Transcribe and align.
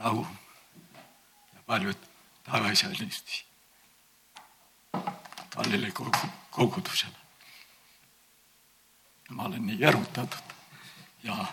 rahu 0.00 0.26
ja 1.54 1.60
paljud 1.66 1.96
tagasialistusi 2.44 3.44
Galilee 5.50 5.92
kogudusele. 6.50 7.20
ma 9.30 9.44
olen 9.44 9.66
nii 9.66 9.84
erutatud 9.84 10.54
ja 11.22 11.46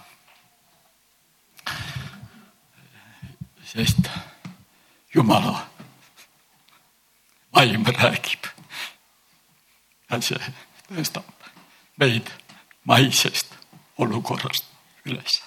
sest 3.64 4.10
Jumala 5.14 5.68
vaim 7.56 7.86
räägib. 7.86 8.48
ja 10.10 10.22
see 10.22 10.54
tõstab 10.88 11.50
meid 12.00 12.32
maisest 12.86 13.54
olukorrast 13.98 14.66
üles. 15.06 15.42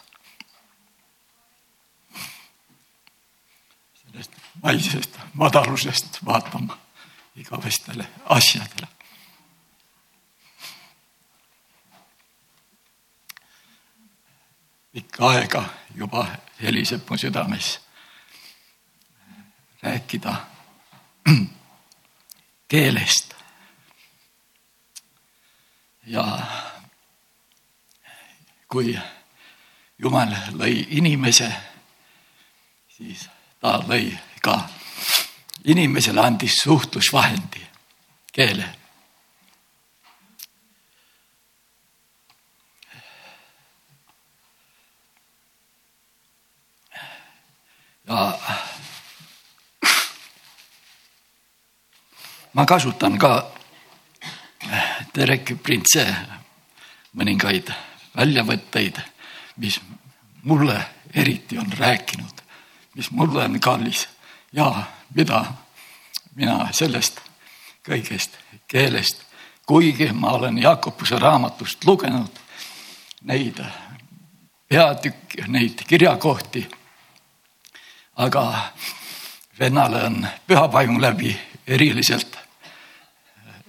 Sellest 4.11 4.33
maisest 4.63 5.19
madalusest 5.35 6.25
vaatama 6.25 6.79
igavestele 7.37 8.09
asjadele. 8.25 8.89
pikka 14.93 15.29
aega 15.29 15.65
juba 15.95 16.27
heliseb 16.63 17.11
mu 17.11 17.17
südames 17.17 17.81
rääkida 19.83 20.35
keelest. 22.71 23.35
ja 26.07 26.25
kui 28.69 28.99
Jumal 30.01 30.31
lõi 30.57 30.87
inimese, 30.97 31.51
siis 32.89 33.27
ta 33.61 33.79
lõi 33.89 34.11
ka 34.43 34.57
inimesele 35.65 36.21
andis 36.21 36.63
suhtlusvahendi, 36.63 37.67
keele. 38.33 38.77
ja 48.11 48.39
ma 52.53 52.67
kasutan 52.67 53.19
ka 53.19 53.31
Derek 55.15 55.53
Printse 55.63 56.03
mõningaid 57.15 57.71
väljavõtteid, 58.17 58.99
mis 59.63 59.79
mulle 60.43 60.79
eriti 61.15 61.59
on 61.59 61.71
rääkinud, 61.79 62.43
mis 62.95 63.11
mulle 63.11 63.45
on 63.45 63.61
kallis 63.61 64.09
ja 64.53 64.83
mida 65.15 65.45
mina 66.35 66.69
sellest 66.73 67.21
kõigest 67.87 68.37
keelest, 68.69 69.23
kuigi 69.67 70.13
ma 70.13 70.33
olen 70.39 70.59
Jakobuse 70.59 71.19
raamatust 71.19 71.85
lugenud 71.85 72.41
neid 73.23 73.61
peatükk, 74.69 75.47
neid 75.47 75.83
kirjakohti. 75.87 76.69
aga 78.17 78.73
vennale 79.59 80.05
on 80.05 80.29
pühapaim 80.47 81.01
läbi 81.01 81.41
eriliselt 81.67 82.39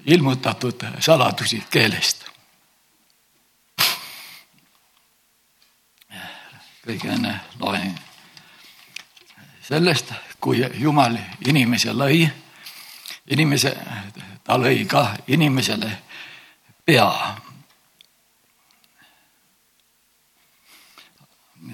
ilmutatud 0.06 0.84
saladusi 1.00 1.64
keelest. 1.70 2.26
kõige 6.86 7.14
enne 7.14 7.40
loen 7.60 8.11
sellest, 9.72 10.12
kui 10.40 10.60
Jumal 10.74 11.16
inimese 11.48 11.94
lõi, 11.96 12.26
inimese, 13.32 13.72
ta 14.44 14.58
lõi 14.60 14.84
ka 14.88 15.06
inimesele 15.32 15.92
pea. 16.86 17.08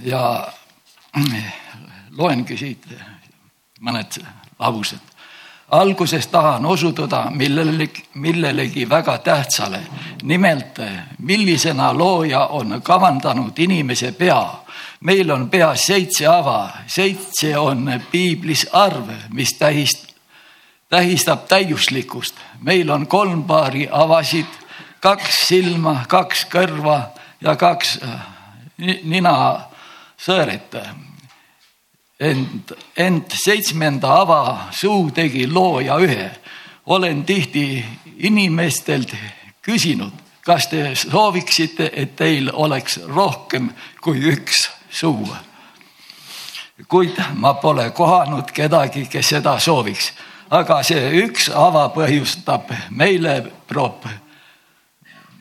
ja 0.03 0.21
loengi 2.11 2.57
siit 2.57 2.85
mõned 3.81 4.19
laused. 4.59 5.01
Alguses 5.71 6.27
tahan 6.27 6.65
osutuda 6.65 7.31
millelegi, 7.31 8.03
millelegi 8.13 8.89
väga 8.89 9.17
tähtsale. 9.17 9.79
nimelt, 10.23 10.79
millisena 11.19 11.97
looja 11.97 12.45
on 12.45 12.81
kavandanud 12.81 13.59
inimese 13.59 14.11
pea 14.11 14.67
meil 14.99 15.31
on 15.31 15.49
peas 15.49 15.85
seitse 15.87 16.27
ava, 16.27 16.69
seitse 16.87 17.57
on 17.57 17.89
piiblis 18.11 18.67
arv, 18.73 19.09
mis 19.33 19.53
tähist, 19.53 20.07
tähistab 20.89 21.47
täiuslikkust. 21.47 22.35
meil 22.61 22.89
on 22.89 23.07
kolm 23.07 23.43
paari 23.43 23.87
avasid, 23.91 24.47
kaks 24.99 25.47
silma, 25.47 26.05
kaks 26.07 26.45
kõrva 26.45 27.01
ja 27.41 27.55
kaks 27.55 27.99
äh, 28.03 28.25
ninasõõret. 29.03 30.77
Ent, 32.19 32.71
ent 32.97 33.31
seitsmenda 33.31 34.11
ava 34.21 34.69
suu 34.71 35.11
tegi 35.11 35.47
looja 35.47 35.99
ühe. 35.99 36.31
olen 36.85 37.25
tihti 37.25 37.85
inimestelt 38.17 39.15
küsinud, 39.61 40.13
kas 40.41 40.67
te 40.67 40.95
sooviksite, 40.95 41.91
et 41.93 42.15
teil 42.15 42.49
oleks 42.53 42.99
rohkem 43.07 43.69
kui 44.01 44.23
üks 44.31 44.69
suu. 44.89 45.27
kuid 46.87 47.19
ma 47.33 47.53
pole 47.53 47.91
kohanud 47.91 48.51
kedagi, 48.51 49.05
kes 49.05 49.29
seda 49.29 49.59
sooviks, 49.59 50.13
aga 50.49 50.83
see 50.83 51.11
üks 51.25 51.49
ava 51.53 51.89
põhjustab 51.89 52.71
meile 52.89 53.43
prob-, 53.67 54.07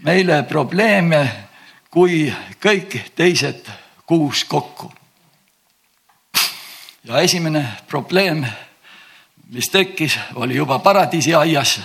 meile 0.03 0.43
probleeme 0.43 1.47
kui 1.91 2.27
kõik 2.61 2.99
teised 3.15 3.71
kuus 4.07 4.45
kokku. 4.45 4.93
Ja 7.07 7.21
esimene 7.21 7.69
probleem, 7.87 8.47
mis 9.47 9.69
tekkis, 9.71 10.19
oli 10.35 10.57
juba 10.57 10.79
paradiisiaias, 10.79 11.81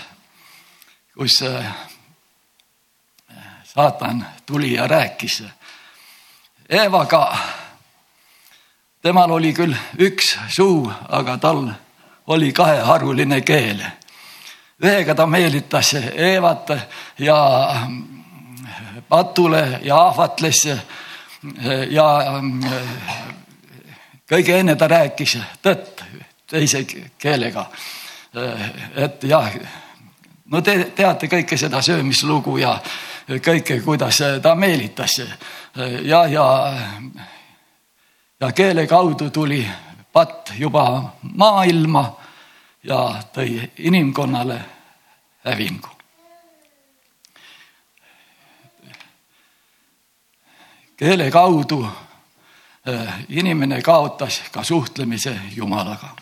kus 1.17 1.41
äh, 1.41 1.65
saatan 3.63 4.25
tuli 4.45 4.73
ja 4.73 4.87
rääkis 4.87 5.43
Eevaga, 6.69 7.37
temal 9.01 9.31
oli 9.31 9.53
küll 9.53 9.75
üks 9.99 10.37
suu, 10.49 10.91
aga 11.09 11.37
tal 11.37 11.67
oli 12.27 12.53
kaheharuline 12.53 13.41
keel. 13.41 13.81
ühega 14.83 15.15
ta 15.15 15.25
meelitas 15.27 15.93
Eevat 16.15 16.69
ja 17.19 17.37
patule 19.09 19.79
ja 19.83 20.07
ahvatles 20.07 20.65
ja 21.89 22.07
kõige 24.31 24.59
enne 24.59 24.75
ta 24.75 24.87
rääkis 24.87 25.37
tõtt 25.61 26.03
teise 26.47 26.85
keelega. 27.17 27.65
et 28.95 29.23
jah, 29.23 29.53
no 30.45 30.61
te 30.61 30.91
teate 30.95 31.27
kõike 31.27 31.57
seda 31.57 31.81
söömislugu 31.81 32.57
ja 32.57 32.77
kõike, 33.27 33.81
kuidas 33.83 34.21
ta 34.41 34.55
meelitas 34.55 35.19
ja, 36.03 36.25
ja, 36.27 36.45
ja 38.39 38.51
keele 38.51 38.87
kaudu 38.87 39.29
tuli 39.29 39.65
patt 40.13 40.53
juba 40.57 41.15
maailma 41.21 42.05
ja 42.83 43.01
tõi 43.33 43.59
inimkonnale 43.77 44.61
hävingu. 45.43 45.87
keele 51.01 51.31
kaudu 51.31 51.87
inimene 53.29 53.81
kaotas 53.81 54.41
ka 54.51 54.63
suhtlemise 54.63 55.39
Jumalaga. 55.55 56.15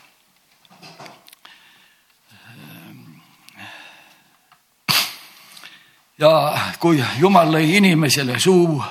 ja 6.19 6.59
kui 6.79 7.03
Jumal 7.19 7.51
lõi 7.51 7.77
inimesele 7.77 8.39
suu 8.39 8.83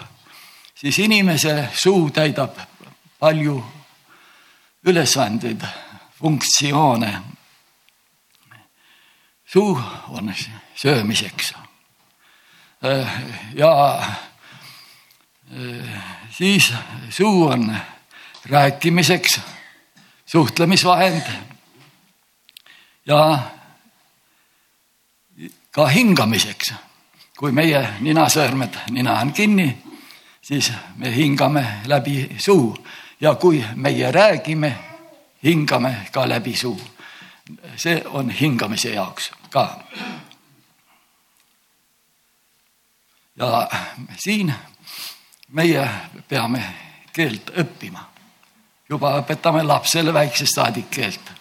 siis 0.80 0.98
inimese 0.98 1.68
suu 1.74 2.10
täidab 2.10 2.56
palju 3.18 3.64
ülesandeid, 4.86 5.60
funktsioone. 6.18 7.22
suu 9.46 9.80
on 10.08 10.34
söömiseks. 10.74 11.54
ja 13.54 14.02
siis 16.30 16.72
suu 17.10 17.46
on 17.46 17.76
rääkimiseks, 18.46 19.40
suhtlemisvahend 20.26 21.22
ja 23.06 23.38
ka 25.70 25.86
hingamiseks. 25.86 26.74
kui 27.38 27.52
meie 27.52 27.88
ninasõõrmed, 28.00 28.74
nina 28.90 29.20
on 29.22 29.32
kinni 29.32 29.88
siis 30.48 30.72
me 30.96 31.16
hingame 31.16 31.66
läbi 31.84 32.36
suu 32.38 32.86
ja 33.20 33.34
kui 33.34 33.64
meie 33.74 34.12
räägime, 34.12 34.78
hingame 35.44 35.96
ka 36.12 36.28
läbi 36.28 36.56
suu. 36.56 36.80
see 37.76 38.02
on 38.06 38.30
hingamise 38.30 38.90
jaoks 38.90 39.32
ka. 39.50 39.80
ja 43.36 43.68
siin 44.18 44.54
meie 45.48 45.88
peame 46.28 46.62
keelt 47.12 47.50
õppima. 47.50 48.04
juba 48.88 49.18
õpetame 49.20 49.62
lapsele 49.62 50.12
väiksest 50.12 50.54
saadik 50.54 50.90
keelt. 50.90 51.32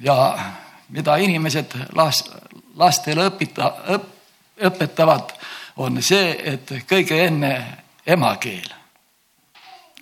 ja 0.00 0.38
mida 0.88 1.16
inimesed 1.16 1.74
last, 1.94 2.30
lastele 2.74 3.26
õpita, 3.30 3.72
õp, 3.94 4.06
õpetavad, 4.62 5.32
on 5.76 6.02
see, 6.02 6.36
et 6.52 6.70
kõige 6.88 7.24
enne 7.26 7.82
emakeel. 8.06 8.68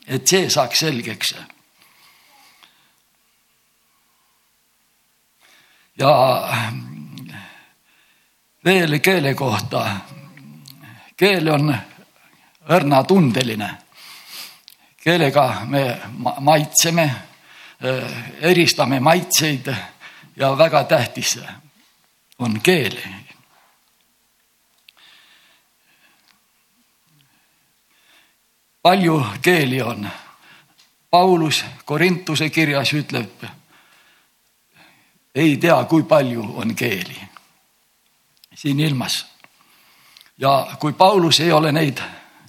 et 0.06 0.28
see 0.28 0.50
saaks 0.50 0.78
selgeks. 0.78 1.34
ja 5.98 6.12
veel 8.64 8.98
keele 9.00 9.34
kohta. 9.34 9.96
keel 11.16 11.48
on 11.48 11.76
õrnatundeline. 12.68 13.70
keelega 15.04 15.60
me 15.66 16.00
maitseme, 16.40 17.10
eristame 18.40 19.00
maitseid 19.00 19.74
ja 20.36 20.58
väga 20.58 20.84
tähtis 20.84 21.38
on 22.38 22.60
keel. 22.60 22.98
palju 28.82 29.26
keeli 29.42 29.82
on. 29.82 30.10
Paulus 31.10 31.64
Korintuse 31.84 32.50
kirjas 32.50 32.92
ütleb, 32.92 33.44
ei 35.34 35.56
tea, 35.56 35.84
kui 35.84 36.02
palju 36.02 36.42
on 36.56 36.74
keeli 36.74 37.16
siin 38.54 38.80
ilmas. 38.80 39.26
ja 40.38 40.66
kui 40.78 40.92
Paulus 40.92 41.40
ei 41.40 41.52
ole 41.52 41.72
neid 41.72 41.98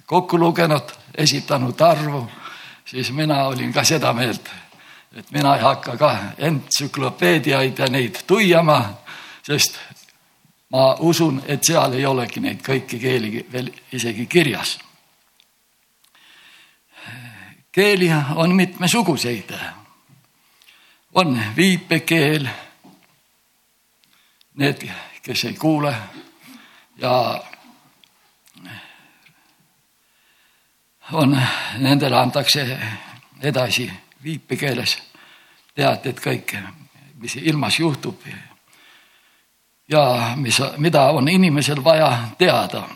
kokku 0.06 0.38
lugenud, 0.38 0.92
esitanud 1.14 1.80
arvu, 1.80 2.30
siis 2.84 3.12
mina 3.12 3.44
olin 3.44 3.72
ka 3.72 3.84
seda 3.84 4.12
meelt, 4.12 4.48
et 5.12 5.30
mina 5.30 5.56
ei 5.56 5.62
hakka 5.62 5.96
ka 5.96 6.16
entsüklopeediaid 6.38 7.78
ja 7.78 7.88
neid 7.90 8.22
tuiama, 8.26 8.80
sest 9.42 9.78
ma 10.70 10.94
usun, 10.98 11.42
et 11.46 11.64
seal 11.64 11.98
ei 11.98 12.06
olegi 12.06 12.40
neid 12.40 12.62
kõiki 12.62 13.00
keeli 13.00 13.46
veel 13.52 13.70
isegi 13.92 14.26
kirjas. 14.26 14.78
keeli 17.72 18.10
on 18.34 18.54
mitmesuguseid. 18.54 19.52
on 21.14 21.42
viipekeel, 21.56 22.48
need, 24.54 24.88
kes 25.22 25.44
ei 25.44 25.54
kuule 25.54 25.94
ja 26.96 27.42
on, 31.12 31.42
nendele 31.78 32.16
antakse 32.16 32.78
edasi 33.40 33.92
viipekeeles 34.22 34.98
teated 35.74 36.20
kõik, 36.20 36.56
mis 37.20 37.36
ilmas 37.36 37.78
juhtub. 37.78 38.20
ja 39.88 40.32
mis, 40.36 40.58
mida 40.76 41.02
on 41.02 41.28
inimesel 41.28 41.84
vaja 41.84 42.18
teada. 42.38 42.88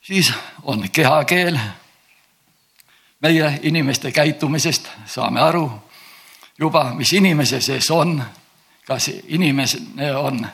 siis 0.00 0.32
on 0.62 0.90
kehakeel. 0.90 1.58
meie 3.20 3.60
inimeste 3.62 4.12
käitumisest 4.12 4.88
saame 5.06 5.40
aru 5.40 5.82
juba, 6.58 6.94
mis 6.94 7.12
inimese 7.12 7.60
sees 7.60 7.90
on. 7.90 8.24
kas 8.86 9.10
inimene 9.24 10.16
on 10.16 10.46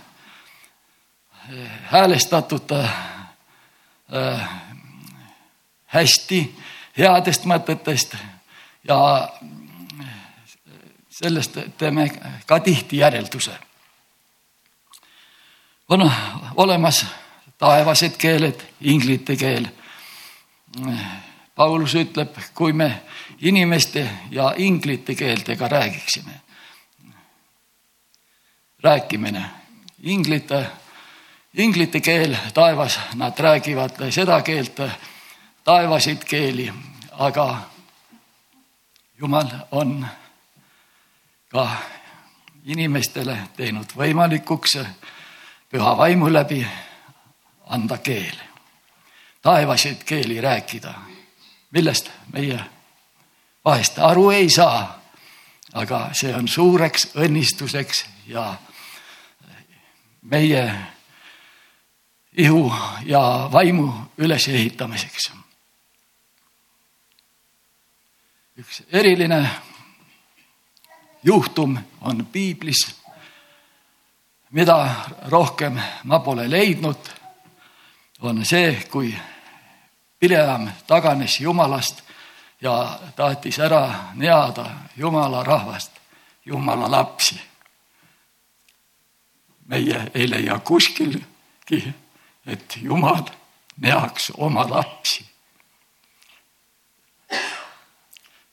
häälestatud 1.82 2.70
äh, 2.70 2.92
hästi 5.92 6.42
headest 6.98 7.44
mõtetest 7.48 8.16
ja 8.88 8.98
sellest 11.08 11.58
teeme 11.78 12.08
ka 12.46 12.60
tihti 12.60 12.96
järelduse. 12.96 13.52
on 15.88 16.12
olemas 16.56 17.06
taevased 17.58 18.16
keeled, 18.18 18.60
inglite 18.80 19.36
keel. 19.36 19.66
Paulus 21.54 21.94
ütleb, 21.94 22.36
kui 22.54 22.72
me 22.72 23.02
inimeste 23.40 24.08
ja 24.30 24.54
inglite 24.56 25.14
keeltega 25.14 25.68
räägiksime. 25.68 26.40
rääkimine, 28.82 29.44
inglite, 30.02 30.66
inglite 31.54 32.00
keel 32.00 32.36
taevas, 32.54 32.98
nad 33.14 33.38
räägivad 33.38 34.10
seda 34.10 34.42
keelt 34.42 34.80
taevasid 35.64 36.24
keeli, 36.24 36.72
aga 37.18 37.58
Jumal 39.18 39.46
on 39.70 40.06
ka 41.48 41.68
inimestele 42.64 43.36
teinud 43.56 43.92
võimalikuks 43.96 44.78
püha 45.70 45.92
vaimu 45.96 46.32
läbi 46.32 46.66
anda 47.70 47.98
keel, 47.98 48.34
taevasid 49.42 50.02
keeli 50.04 50.40
rääkida, 50.40 50.94
millest 51.70 52.10
meie 52.32 52.58
vahest 53.64 53.98
aru 53.98 54.30
ei 54.30 54.50
saa. 54.50 54.98
aga 55.72 56.10
see 56.12 56.34
on 56.36 56.48
suureks 56.48 57.06
õnnistuseks 57.16 58.04
ja 58.26 58.54
meie 60.22 60.74
ihu 62.36 62.72
ja 63.06 63.48
vaimu 63.52 63.92
ülesehitamiseks 64.18 65.30
üks 68.62 68.82
eriline 68.92 69.50
juhtum 71.22 71.78
on 72.00 72.26
piiblis, 72.32 72.94
mida 74.50 74.94
rohkem 75.30 75.80
ma 76.04 76.18
pole 76.18 76.50
leidnud, 76.50 77.08
on 78.20 78.44
see, 78.46 78.84
kui 78.90 79.10
Pileam 80.18 80.68
taganes 80.86 81.40
Jumalast 81.40 82.04
ja 82.60 83.00
tahtis 83.16 83.58
ära 83.58 84.14
neada 84.14 84.66
Jumala 84.96 85.42
rahvast, 85.42 85.90
Jumala 86.44 86.90
lapsi. 86.90 87.40
meie 89.66 90.10
ei 90.14 90.30
leia 90.30 90.58
kuskilgi, 90.58 91.94
et 92.46 92.78
Jumal 92.82 93.26
neaks 93.80 94.30
oma 94.36 94.70
lapsi 94.70 95.31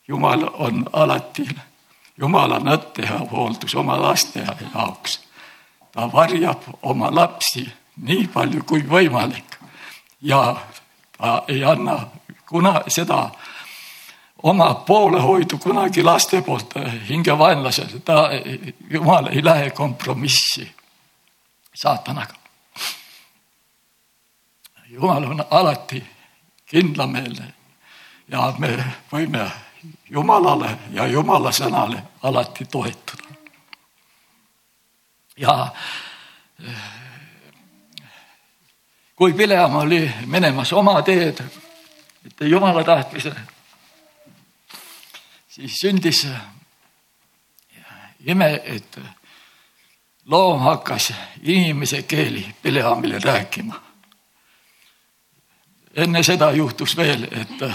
Jumal 0.09 0.49
on 0.53 0.85
alati 0.93 1.45
Jumala 2.17 2.57
nõtte 2.59 3.05
ja 3.05 3.19
hooldus 3.31 3.75
oma 3.75 3.95
laste 4.01 4.41
jaoks. 4.73 5.19
ta 5.91 6.09
varjab 6.13 6.63
oma 6.81 7.07
lapsi 7.15 7.63
nii 8.01 8.27
palju 8.33 8.63
kui 8.63 8.81
võimalik 8.89 9.55
ja 10.21 10.55
ta 11.17 11.43
ei 11.47 11.63
anna 11.63 12.07
kuna 12.49 12.81
seda 12.87 13.29
oma 14.43 14.73
poolehoidu 14.73 15.57
kunagi 15.57 16.03
laste 16.03 16.41
poolt 16.41 16.73
hingevaenlasele, 17.09 17.99
ta, 17.99 18.29
Jumal 18.89 19.27
ei 19.27 19.43
lähe 19.45 19.69
kompromissi 19.69 20.75
saatanaga. 21.75 22.33
Jumal 24.89 25.23
on 25.23 25.45
alati 25.51 26.03
kindlameelne 26.65 27.53
ja 28.27 28.53
me 28.57 28.77
võime 29.11 29.51
Jumalale 30.09 30.77
ja 30.91 31.07
Jumala 31.07 31.51
sõnale 31.51 32.01
alati 32.23 32.65
toetuda. 32.65 33.23
ja 35.37 35.73
eh, 36.67 36.75
kui 39.15 39.33
Pileam 39.33 39.75
oli 39.75 40.11
minemas 40.25 40.73
oma 40.73 41.01
teed, 41.01 41.43
mitte 42.23 42.45
Jumala 42.45 42.83
tahtmisele, 42.83 43.39
siis 45.47 45.79
sündis 45.79 46.27
ime, 48.25 48.61
et 48.65 48.99
loom 50.25 50.59
hakkas 50.59 51.13
inimese 51.41 52.01
keeli 52.03 52.55
Pileamile 52.61 53.19
rääkima. 53.19 53.81
enne 55.95 56.23
seda 56.23 56.51
juhtus 56.51 56.97
veel, 56.97 57.23
et 57.23 57.71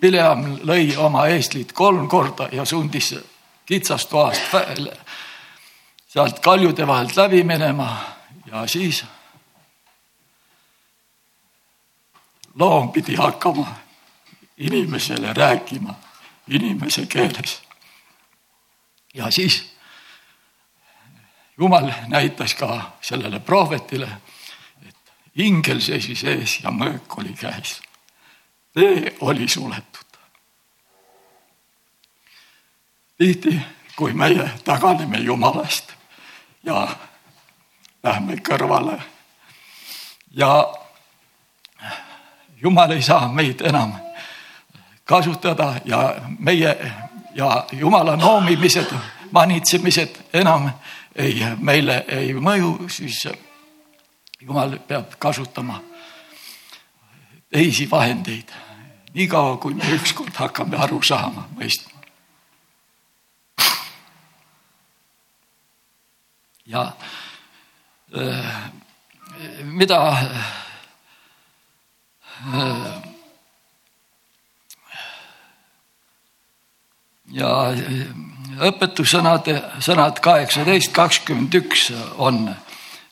Pileam 0.00 0.44
lõi 0.62 0.96
oma 0.96 1.26
eestlid 1.26 1.72
kolm 1.72 2.08
korda 2.08 2.48
ja 2.52 2.64
sundis 2.64 3.14
kitsast 3.66 4.10
toast 4.10 4.54
sealt 6.08 6.40
kaljude 6.40 6.86
vahelt 6.86 7.16
läbi 7.16 7.42
minema 7.44 7.88
ja 8.46 8.66
siis 8.66 9.04
loom 12.54 12.92
pidi 12.92 13.14
hakkama 13.14 13.66
inimesele 14.56 15.32
rääkima 15.32 15.94
inimese 16.48 17.06
keeles. 17.06 17.62
ja 19.14 19.30
siis 19.30 19.76
Jumal 21.58 21.92
näitas 22.06 22.54
ka 22.54 22.92
sellele 23.00 23.40
prohvetile, 23.40 24.08
et 24.88 25.12
ingel 25.34 25.80
seisis 25.80 26.24
ees 26.24 26.58
ja 26.62 26.70
mõõk 26.70 27.16
oli 27.16 27.32
käes. 27.32 27.80
Tee 28.76 29.16
oli 29.20 29.48
suletud. 29.48 30.06
tihti, 33.18 33.60
kui 33.96 34.12
meie 34.12 34.50
taganeme 34.64 35.18
Jumalast 35.18 35.92
ja 36.62 36.88
lähme 38.02 38.36
kõrvale 38.36 39.00
ja 40.30 40.74
Jumal 42.62 42.90
ei 42.90 43.02
saa 43.02 43.32
meid 43.32 43.60
enam 43.60 43.92
kasutada 45.04 45.80
ja 45.84 46.14
meie 46.38 46.92
ja 47.34 47.64
Jumala 47.72 48.16
noomimised, 48.16 48.92
manitsemised 49.30 50.20
enam 50.32 50.70
ei, 51.14 51.40
meile 51.60 52.04
ei 52.08 52.34
mõju, 52.34 52.88
siis 52.88 53.28
Jumal 54.40 54.78
peab 54.88 55.16
kasutama 55.18 55.80
teisi 57.50 57.90
vahendeid. 57.90 58.65
Niikaua, 59.16 59.56
kui 59.60 59.74
me 59.74 59.92
ükskord 59.96 60.34
hakkame 60.36 60.76
aru 60.76 61.00
saama, 61.02 61.48
mõistma. 61.58 61.94
ja 66.66 66.80
äh, 68.10 68.54
mida 69.62 69.98
äh, 70.12 70.56
ja 77.32 77.50
õpetussõnad, 78.66 79.48
sõnad 79.84 80.20
kaheksateist, 80.24 80.92
kakskümmend 80.96 81.54
üks 81.60 81.88
on 82.18 82.48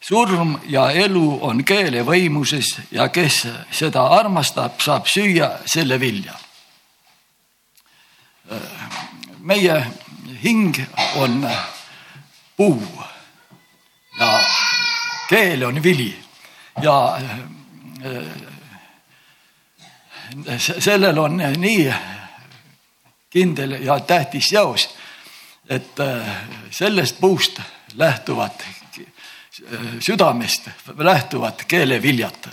surm 0.08 0.58
ja 0.68 0.90
elu 0.90 1.38
on 1.42 1.62
keele 1.64 2.02
võimuses 2.04 2.74
ja 2.92 3.08
kes 3.08 3.46
seda 3.72 4.02
armastab, 4.18 4.76
saab 4.80 5.08
süüa 5.08 5.50
selle 5.66 6.00
vilja. 6.00 6.34
meie 9.40 9.76
hing 10.42 10.76
on 11.16 11.48
puu 12.56 12.82
ja 14.18 14.28
keel 15.28 15.64
on 15.64 15.82
vili 15.82 16.12
ja 16.82 17.18
sellel 20.58 21.18
on 21.18 21.36
nii 21.56 21.92
kindel 23.30 23.78
ja 23.82 24.00
tähtis 24.00 24.48
seos, 24.48 24.88
et 25.68 26.00
äh, 26.00 26.36
sellest 26.70 27.20
puust 27.20 27.60
lähtuvad, 27.94 28.60
äh, 28.60 28.83
südamest 30.00 30.68
lähtuvad 30.98 31.64
keeleviljad. 31.68 32.48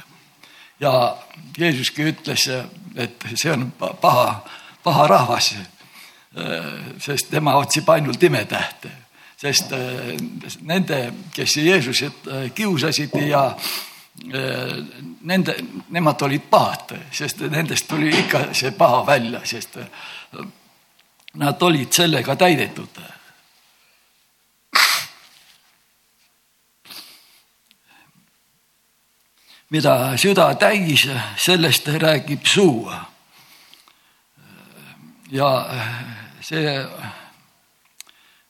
ja 0.79 1.17
Jeesuski 1.57 2.03
ütles, 2.03 2.47
et 2.95 3.23
see 3.35 3.51
on 3.51 3.71
paha, 4.01 4.45
paha 4.83 5.07
rahvas, 5.07 5.53
sest 6.99 7.29
tema 7.29 7.55
otsib 7.59 7.89
ainult 7.89 8.23
imetähte, 8.23 8.89
sest 9.37 9.73
nende, 10.61 11.13
kes 11.33 11.57
Jeesuset 11.57 12.27
kiusasid 12.55 13.13
ja 13.27 13.55
nende, 15.21 15.55
nemad 15.89 16.21
olid 16.21 16.49
pahad, 16.49 16.95
sest 17.11 17.45
nendest 17.49 17.87
tuli 17.87 18.09
ikka 18.09 18.47
see 18.53 18.71
paha 18.71 19.05
välja, 19.07 19.41
sest 19.43 19.77
nad 21.33 21.61
olid 21.61 21.93
sellega 21.93 22.35
täidetud. 22.35 23.01
Mida 29.71 30.17
süda 30.17 30.55
täis, 30.59 31.07
sellest 31.37 31.87
räägib 31.87 32.45
suu. 32.45 32.91
ja 35.31 35.49
see, 36.41 36.73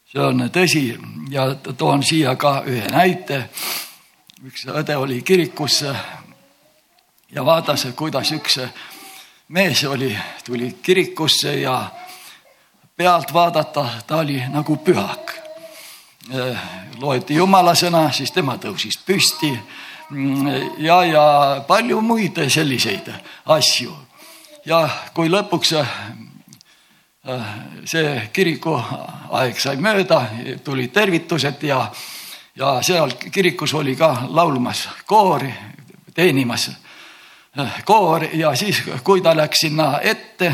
see 0.09 0.21
on 0.21 0.47
tõsi 0.49 0.97
ja 1.29 1.45
toon 1.77 2.03
siia 2.03 2.35
ka 2.35 2.63
ühe 2.65 2.87
näite. 2.89 3.49
üks 4.41 4.65
õde 4.65 4.97
oli 4.97 5.21
kirikus 5.21 5.83
ja 7.31 7.45
vaatas, 7.45 7.85
kuidas 7.95 8.31
üks 8.31 8.57
mees 9.47 9.83
oli, 9.83 10.17
tuli 10.45 10.79
kirikusse 10.81 11.53
ja 11.59 11.91
pealt 12.97 13.33
vaadata, 13.33 13.85
ta 14.07 14.17
oli 14.17 14.41
nagu 14.49 14.77
pühak. 14.77 15.37
Äh, 16.33 16.57
loeti 16.97 17.35
jumala 17.35 17.75
sõna, 17.75 18.11
siis 18.11 18.31
tema 18.31 18.57
tõusis 18.57 18.97
püsti 19.05 19.53
ja, 20.77 21.03
ja 21.05 21.25
palju 21.67 22.01
muid 22.01 22.39
selliseid 22.47 23.11
asju. 23.45 23.95
ja 24.65 24.89
kui 25.13 25.29
lõpuks 25.29 25.73
äh, 25.79 25.87
see 27.85 28.29
kiriku 28.33 28.75
aeg 29.31 29.59
sai 29.59 29.77
mööda, 29.77 30.25
tulid 30.63 30.91
tervitused 30.93 31.63
ja, 31.63 31.85
ja 32.55 32.81
seal 32.83 33.15
kirikus 33.31 33.73
oli 33.73 33.95
ka 33.95 34.27
laulmas 34.29 34.87
koor, 35.05 35.45
teenimas 36.13 36.69
äh, 37.57 37.81
koor 37.85 38.27
ja 38.33 38.55
siis, 38.55 38.83
kui 39.03 39.21
ta 39.21 39.35
läks 39.37 39.65
sinna 39.65 39.99
ette 40.01 40.53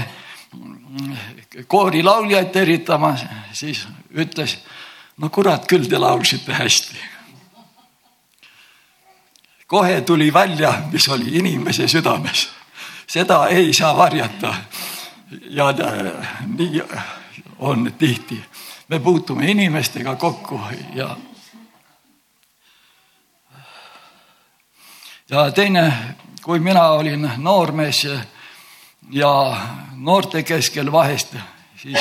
koorilauljaid 1.68 2.50
tervitama, 2.52 3.16
siis 3.54 3.88
ütles, 4.16 4.58
no 5.18 5.30
kurat, 5.30 5.66
küll 5.68 5.88
te 5.90 6.00
laulsite 6.00 6.54
hästi. 6.54 7.17
Kohe 9.68 10.02
tuli 10.02 10.34
välja, 10.34 10.74
mis 10.92 11.10
oli 11.10 11.26
inimese 11.38 11.88
südames, 11.88 12.50
seda 13.08 13.48
ei 13.48 13.74
saa 13.74 13.98
varjata. 13.98 14.56
ja 15.50 15.66
nii 16.58 16.84
on 17.60 17.94
tihti, 17.98 18.46
me 18.88 19.00
puutume 19.00 19.52
inimestega 19.52 20.16
kokku 20.16 20.62
ja. 20.94 21.18
ja 25.30 25.52
teine, 25.52 25.94
kui 26.42 26.60
mina 26.60 26.88
olin 26.90 27.32
noormees 27.38 28.08
ja 29.12 29.58
noorte 29.96 30.44
keskel 30.44 30.92
vahest 30.92 31.36
siis 31.78 32.00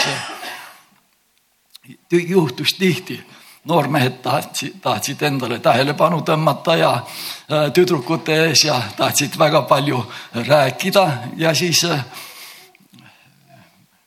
juhtus 2.10 2.74
tihti, 2.74 3.26
noormehed 3.66 4.20
tahtsid, 4.22 4.78
tahtsid 4.82 5.22
endale 5.26 5.58
tähelepanu 5.58 6.22
tõmmata 6.26 6.76
ja 6.78 6.92
äh, 6.94 7.68
tüdrukute 7.74 8.38
ees 8.46 8.64
ja 8.64 8.80
tahtsid 8.96 9.38
väga 9.38 9.62
palju 9.66 10.00
rääkida 10.46 11.06
ja 11.36 11.54
siis 11.54 11.84
äh, 11.84 12.04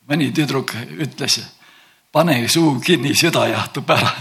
mõni 0.10 0.32
tüdruk 0.36 0.74
ütles, 0.98 1.42
pane 2.12 2.42
suu 2.48 2.80
kinni, 2.84 3.16
süda 3.16 3.48
jahtub 3.52 3.90
ära 3.90 4.14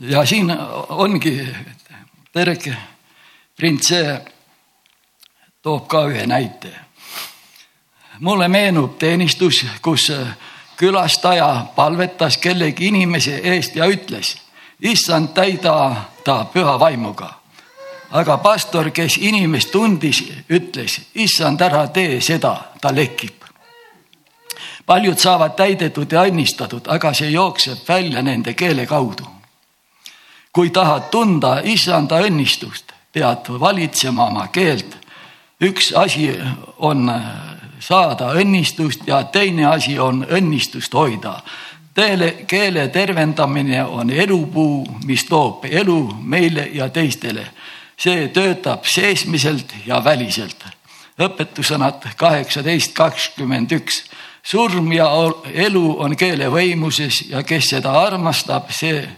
ja 0.00 0.26
siin 0.26 0.50
ongi 0.88 1.38
Terek 2.32 2.68
Printse 3.56 4.24
toob 5.62 5.86
ka 5.88 6.04
ühe 6.10 6.26
näite. 6.26 6.72
Mulle 8.20 8.48
meenub 8.48 8.98
teenistus, 8.98 9.66
kus 9.82 10.12
külastaja 10.76 11.66
palvetas 11.76 12.38
kellegi 12.38 12.86
inimese 12.86 13.40
eest 13.42 13.76
ja 13.76 13.86
ütles, 13.86 14.36
issand, 14.80 15.34
täida 15.34 15.94
ta 16.24 16.44
püha 16.44 16.78
vaimuga. 16.80 17.34
aga 18.10 18.38
pastor, 18.38 18.90
kes 18.90 19.16
inimest 19.20 19.70
tundis, 19.70 20.24
ütles, 20.50 21.00
issand, 21.14 21.60
ära 21.60 21.88
tee 21.88 22.20
seda, 22.20 22.56
ta 22.80 22.94
lekib. 22.94 23.44
paljud 24.86 25.18
saavad 25.18 25.54
täidetud 25.56 26.12
ja 26.12 26.22
õnnistatud, 26.22 26.88
aga 26.88 27.14
see 27.14 27.30
jookseb 27.30 27.88
välja 27.88 28.22
nende 28.22 28.54
keele 28.54 28.86
kaudu 28.86 29.34
kui 30.54 30.70
tahad 30.70 31.10
tunda 31.10 31.58
issanda 31.66 32.20
õnnistust, 32.22 32.92
pead 33.12 33.48
valitsema 33.60 34.28
oma 34.30 34.46
keelt. 34.48 34.96
üks 35.60 35.92
asi 35.96 36.30
on 36.78 37.10
saada 37.84 38.32
õnnistust 38.38 39.04
ja 39.06 39.22
teine 39.32 39.66
asi 39.66 39.98
on 39.98 40.24
õnnistust 40.24 40.94
hoida. 40.94 41.38
Teele, 41.94 42.30
keele 42.50 42.88
tervendamine 42.88 43.84
on 43.84 44.10
elupuu, 44.10 44.82
mis 45.06 45.24
toob 45.28 45.66
elu 45.70 45.98
meile 46.20 46.68
ja 46.72 46.88
teistele. 46.88 47.46
see 47.96 48.28
töötab 48.28 48.84
seesmiselt 48.84 49.74
ja 49.86 50.04
väliselt. 50.04 50.64
õpetussõnad 51.18 52.02
kaheksateist, 52.16 52.92
kakskümmend 52.92 53.72
üks 53.72 54.04
surm 54.42 54.92
ja 54.92 55.06
elu 55.52 56.00
on 56.00 56.16
keele 56.16 56.48
võimuses 56.50 57.28
ja 57.28 57.42
kes 57.42 57.68
seda 57.68 57.92
armastab, 57.92 58.70
see 58.70 59.08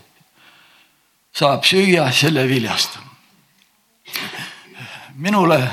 saab 1.33 1.65
süüa 1.65 2.13
selle 2.13 2.49
viljast. 2.49 2.99
minule 5.15 5.69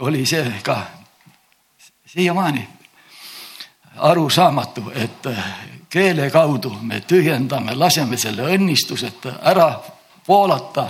oli 0.00 0.26
see 0.26 0.52
ka 0.62 0.97
siiamaani 2.08 2.68
arusaamatu, 3.96 4.92
et 4.94 5.28
keele 5.90 6.30
kaudu 6.30 6.70
me 6.82 7.00
tühjendame, 7.00 7.74
laseme 7.74 8.16
selle 8.16 8.46
õnnistuseta 8.54 9.38
ära 9.42 9.68
voolata 10.28 10.88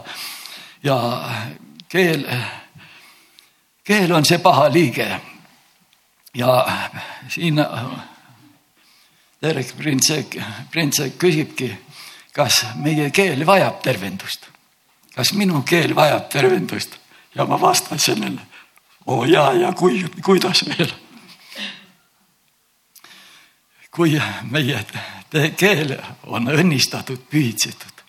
ja 0.83 0.99
keel, 1.89 2.25
keel 3.85 4.13
on 4.13 4.25
see 4.25 4.39
paha 4.39 4.69
liige. 4.73 5.21
ja 6.35 6.67
siin 7.29 7.57
Derek 9.43 9.77
Printsek, 9.77 10.37
Printsek 10.71 11.19
küsibki, 11.19 11.73
kas 12.33 12.65
meie 12.77 13.11
keel 13.11 13.47
vajab 13.47 13.83
tervendust, 13.83 14.47
kas 15.15 15.33
minu 15.33 15.63
keel 15.63 15.95
vajab 15.97 16.29
tervendust 16.29 16.99
ja 17.35 17.47
ma 17.47 17.61
vastan 17.61 17.99
sellele, 17.99 18.41
oo 19.07 19.25
jaa 19.25 19.53
ja 19.53 19.73
kui, 19.73 20.05
kuidas 20.23 20.65
veel 20.69 20.93
kui 23.99 24.15
meie 24.47 24.79
keel 25.59 25.97
on 26.31 26.47
õnnistatud, 26.53 27.25
pühitsetud, 27.31 28.05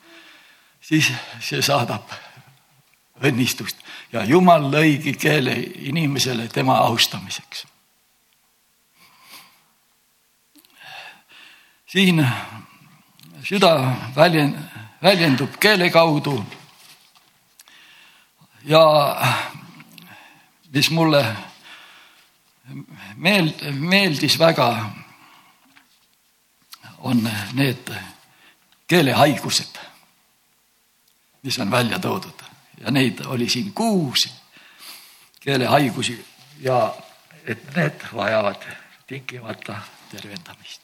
siis 0.86 1.10
see 1.42 1.64
saadab 1.66 2.12
õnnistust 3.26 3.82
ja 4.14 4.22
Jumal 4.30 4.70
lõigi 4.70 5.16
keele 5.18 5.56
inimesele 5.90 6.48
tema 6.54 6.78
austamiseks. 6.86 7.66
siin 11.90 12.22
süda 13.42 13.72
väljend, 14.16 14.58
väljendub 15.02 15.56
keele 15.60 15.90
kaudu. 15.90 16.46
ja 18.64 18.86
mis 20.74 20.92
mulle 20.92 21.26
meeld-, 23.18 23.72
meeldis 23.74 24.40
väga 24.40 24.70
on 27.00 27.30
need 27.54 27.92
keelehaigused, 28.88 29.80
mis 31.44 31.60
on 31.60 31.72
välja 31.72 32.00
toodud 32.00 32.44
ja 32.80 32.92
neid 32.92 33.26
oli 33.26 33.50
siin 33.50 33.74
kuus 33.74 34.30
keelehaigusi 35.40 36.26
ja 36.60 36.94
et 37.46 37.76
need 37.76 38.04
vajavad 38.16 38.64
tingimata 39.08 39.80
tervendamist. 40.12 40.82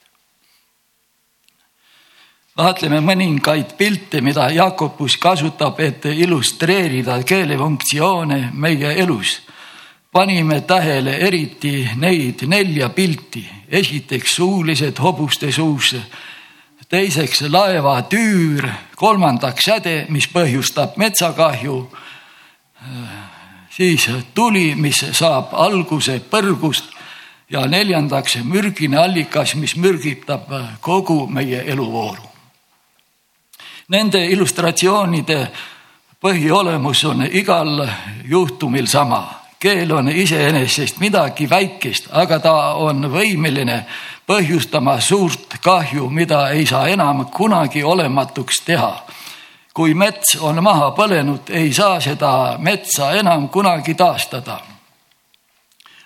vaatleme 2.58 3.02
mõningaid 3.04 3.76
pilte, 3.78 4.22
mida 4.22 4.50
Jakobus 4.50 5.18
kasutab, 5.18 5.80
et 5.80 6.06
illustreerida 6.06 7.24
keelefunktsioone 7.24 8.50
meie 8.54 8.94
elus 9.04 9.42
panime 10.16 10.62
tähele 10.62 11.18
eriti 11.18 11.90
neid 11.96 12.46
nelja 12.48 12.90
pilti. 12.90 13.50
esiteks 13.70 14.36
suulised 14.36 15.00
hobuste 15.00 15.52
suus, 15.52 15.96
teiseks 16.90 17.42
laeva 17.42 18.02
tüür, 18.02 18.70
kolmandaks 18.96 19.64
säde, 19.64 20.06
mis 20.10 20.30
põhjustab 20.32 20.96
metsakahju, 20.96 21.92
siis 23.70 24.10
tuli, 24.34 24.76
mis 24.76 25.04
saab 25.12 25.52
alguse 25.52 26.22
põrgust 26.32 26.96
ja 27.50 27.68
neljandaks 27.68 28.38
mürgine 28.44 28.98
allikas, 28.98 29.56
mis 29.56 29.76
mürgitab 29.76 30.48
kogu 30.80 31.26
meie 31.28 31.66
eluvooru. 31.68 32.30
Nende 33.90 34.28
illustratsioonide 34.32 35.48
põhiolemus 36.22 37.04
on 37.04 37.28
igal 37.28 37.90
juhtumil 38.24 38.88
sama 38.88 39.45
keel 39.60 39.92
on 39.92 40.10
iseenesest 40.10 41.00
midagi 41.00 41.50
väikest, 41.50 42.08
aga 42.12 42.40
ta 42.40 42.54
on 42.82 43.08
võimeline 43.12 43.84
põhjustama 44.28 45.00
suurt 45.02 45.58
kahju, 45.64 46.10
mida 46.10 46.50
ei 46.50 46.66
saa 46.66 46.88
enam 46.88 47.26
kunagi 47.26 47.84
olematuks 47.84 48.62
teha. 48.66 49.06
kui 49.76 49.94
mets 49.94 50.38
on 50.40 50.64
maha 50.64 50.94
põlenud, 50.96 51.50
ei 51.52 51.74
saa 51.74 52.00
seda 52.00 52.56
metsa 52.60 53.12
enam 53.12 53.50
kunagi 53.50 53.94
taastada. 53.94 54.60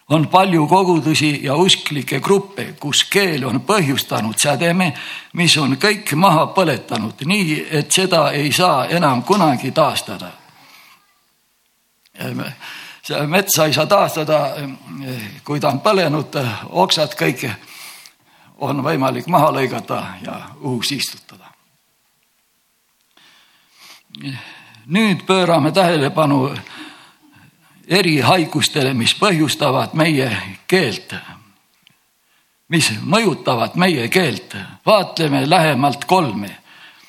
on 0.09 0.27
palju 0.27 0.67
kogudusi 0.67 1.39
ja 1.43 1.55
usklikke 1.55 2.19
gruppe, 2.19 2.73
kus 2.79 3.03
keel 3.03 3.45
on 3.45 3.61
põhjustanud 3.61 4.37
sädeme, 4.37 4.93
mis 5.33 5.57
on 5.57 5.77
kõik 5.77 6.15
maha 6.15 6.47
põletanud, 6.47 7.25
nii 7.25 7.67
et 7.71 7.91
seda 7.91 8.31
ei 8.31 8.51
saa 8.51 8.85
enam 8.85 9.23
kunagi 9.23 9.71
taastada 9.71 10.31
seda 13.09 13.27
metsa 13.27 13.65
ei 13.65 13.73
saa 13.73 13.85
taastada, 13.85 14.39
kui 15.43 15.59
ta 15.59 15.71
on 15.73 15.81
põlenud, 15.81 16.35
oksad 16.69 17.15
kõik 17.17 17.47
on 18.61 18.83
võimalik 18.85 19.27
maha 19.31 19.49
lõigata 19.55 20.03
ja 20.25 20.35
uus 20.61 20.91
istutada. 20.91 21.49
nüüd 24.85 25.25
pöörame 25.25 25.71
tähelepanu 25.71 26.55
erihaigustele, 27.87 28.93
mis 28.93 29.13
põhjustavad 29.15 29.93
meie 29.93 30.29
keelt, 30.67 31.13
mis 32.67 32.91
mõjutavad 33.01 33.75
meie 33.75 34.07
keelt. 34.07 34.55
vaatleme 34.85 35.49
lähemalt 35.49 36.05
kolme. 36.05 36.57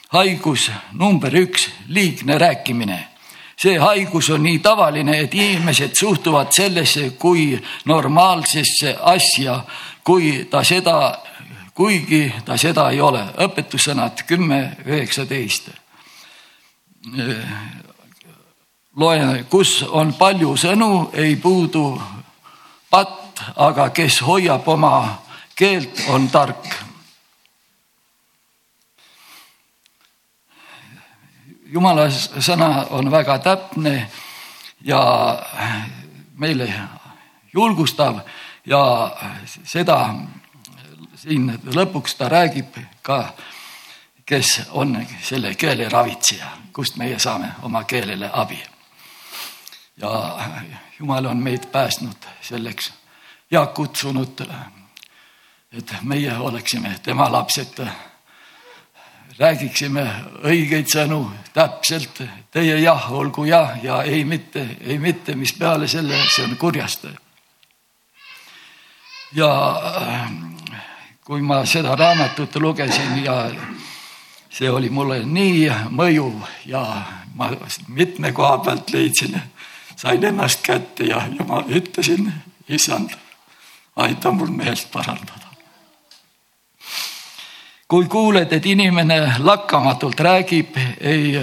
haigus 0.08 0.70
number 0.92 1.34
üks, 1.34 1.70
liigne 1.88 2.38
rääkimine 2.38 3.09
see 3.62 3.78
haigus 3.78 4.30
on 4.30 4.42
nii 4.42 4.58
tavaline, 4.58 5.18
et 5.20 5.34
inimesed 5.34 5.94
suhtuvad 5.94 6.52
sellesse 6.52 7.10
kui 7.10 7.60
normaalsesse 7.84 8.96
asja, 9.02 9.60
kui 10.04 10.46
ta 10.50 10.64
seda, 10.64 11.18
kuigi 11.74 12.32
ta 12.44 12.56
seda 12.56 12.88
ei 12.90 13.00
ole. 13.00 13.24
õpetussõnad 13.36 14.24
kümme, 14.26 14.76
üheksateist. 14.86 15.70
loen, 18.96 19.44
kus 19.50 19.82
on 19.88 20.14
palju 20.14 20.56
sõnu, 20.56 21.10
ei 21.12 21.36
puudu 21.36 22.00
patt, 22.90 23.40
aga 23.56 23.90
kes 23.90 24.20
hoiab 24.20 24.68
oma 24.68 25.22
keelt, 25.56 26.04
on 26.08 26.28
tark 26.28 26.89
jumala 31.72 32.08
sõna 32.10 32.86
on 32.90 33.10
väga 33.10 33.38
täpne 33.38 34.10
ja 34.82 35.00
meile 36.38 36.72
julgustav 37.52 38.20
ja 38.66 38.82
seda 39.64 40.14
siin 41.16 41.50
lõpuks 41.74 42.16
ta 42.16 42.28
räägib 42.28 42.78
ka, 43.02 43.32
kes 44.24 44.60
on 44.70 44.96
selle 45.22 45.54
keele 45.54 45.88
ravitseja, 45.88 46.46
kust 46.72 46.96
meie 46.96 47.18
saame 47.18 47.52
oma 47.62 47.84
keelele 47.84 48.30
abi. 48.32 48.62
ja 49.96 50.38
Jumal 51.00 51.26
on 51.26 51.36
meid 51.36 51.66
päästnud 51.72 52.26
selleks 52.42 52.92
ja 53.50 53.66
kutsunud, 53.66 54.40
et 55.72 55.94
meie 56.02 56.36
oleksime 56.36 56.98
tema 57.02 57.32
lapsed 57.32 57.86
räägiksime 59.40 60.04
õigeid 60.44 60.90
sõnu 60.90 61.22
täpselt. 61.54 62.22
Teie 62.52 62.76
jah, 62.82 63.10
olgu 63.12 63.46
jah 63.48 63.78
ja 63.82 64.02
ei 64.02 64.24
mitte, 64.24 64.66
ei 64.80 64.98
mitte, 64.98 65.34
mis 65.34 65.52
peale 65.56 65.88
selle, 65.88 66.18
see 66.28 66.44
on 66.44 66.56
kurjastaja. 66.60 67.18
ja 69.32 69.48
äh, 70.02 70.30
kui 71.24 71.42
ma 71.42 71.64
seda 71.64 71.94
raamatut 71.96 72.56
lugesin 72.56 73.24
ja 73.24 73.50
see 74.50 74.70
oli 74.70 74.90
mulle 74.90 75.20
nii 75.24 75.68
mõjuv 75.94 76.40
ja 76.66 76.82
ma 77.34 77.52
mitme 77.88 78.32
koha 78.32 78.58
pealt 78.58 78.90
leidsin, 78.90 79.38
sain 79.96 80.24
ennast 80.24 80.66
kätte 80.66 81.06
ja, 81.06 81.22
ja 81.38 81.46
ma 81.46 81.62
ütlesin, 81.68 82.32
issand, 82.68 83.14
aita 83.96 84.34
mul 84.34 84.50
meelt 84.50 84.90
parandada 84.92 85.49
kui 87.90 88.06
kuuled, 88.06 88.52
et 88.52 88.66
inimene 88.66 89.18
lakkamatult 89.42 90.20
räägib, 90.20 90.76
ei 91.00 91.40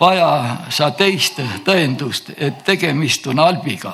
vaja 0.00 0.56
sa 0.70 0.92
teist 0.94 1.40
tõendust, 1.66 2.30
et 2.36 2.62
tegemist 2.64 3.26
on 3.26 3.38
albiga. 3.38 3.92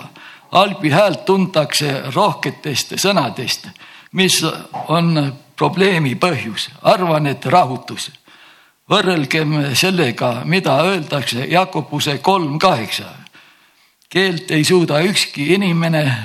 albi 0.53 0.91
häält 0.91 1.25
tuntakse 1.25 2.03
rohketest 2.15 2.93
sõnadest, 2.97 3.67
mis 4.13 4.45
on 4.89 5.33
probleemi 5.57 6.15
põhjus. 6.15 6.69
arvan, 6.83 7.27
et 7.27 7.47
rahutus. 7.47 8.11
võrrelgem 8.91 9.75
sellega, 9.75 10.43
mida 10.45 10.83
öeldakse 10.83 11.47
Jakobuse 11.47 12.19
kolm 12.19 12.59
kaheksa. 12.59 13.05
keelt 14.09 14.51
ei 14.51 14.65
suuda 14.65 15.01
ükski 15.01 15.55
inimene 15.55 16.17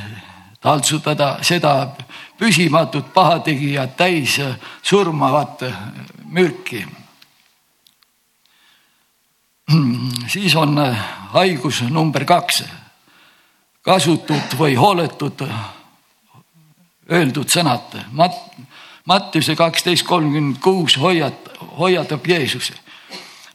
taltsutada, 0.61 1.37
seda 1.41 1.87
püsimatut 2.39 3.13
pahategijat 3.13 3.97
täis 3.97 4.39
surmavat 4.81 5.63
mürki. 6.25 6.85
siis 10.33 10.55
on 10.55 10.79
haigus 11.33 11.81
number 11.89 12.25
kaks, 12.25 12.63
kasutud 13.81 14.55
või 14.57 14.75
hooletud 14.75 15.43
öeldud 17.11 17.49
sõnad. 17.49 17.95
Mat-, 18.11 18.57
Mattiuse 19.05 19.55
kaksteist 19.55 20.05
kolmkümmend 20.07 20.59
kuus 20.61 20.97
hoiat-, 20.97 21.51
hoiatab 21.77 22.27
Jeesuse. 22.27 22.73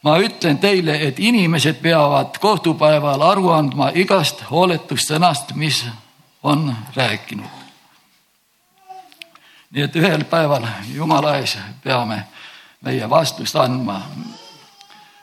ma 0.04 0.18
ütlen 0.20 0.58
teile, 0.58 0.98
et 1.00 1.18
inimesed 1.18 1.78
peavad 1.80 2.36
kohtupäeval 2.40 3.22
aru 3.22 3.48
andma 3.48 3.88
igast 3.94 4.42
hooletust 4.50 5.08
sõnast, 5.08 5.54
mis 5.54 5.86
on 6.42 6.76
rääkinud. 6.96 7.63
Nii 9.74 9.82
et 9.82 9.96
ühel 9.96 10.22
päeval 10.30 10.66
Jumala 10.94 11.36
ees 11.40 11.56
peame 11.82 12.20
meie 12.80 13.10
vastust 13.10 13.56
andma. 13.56 14.02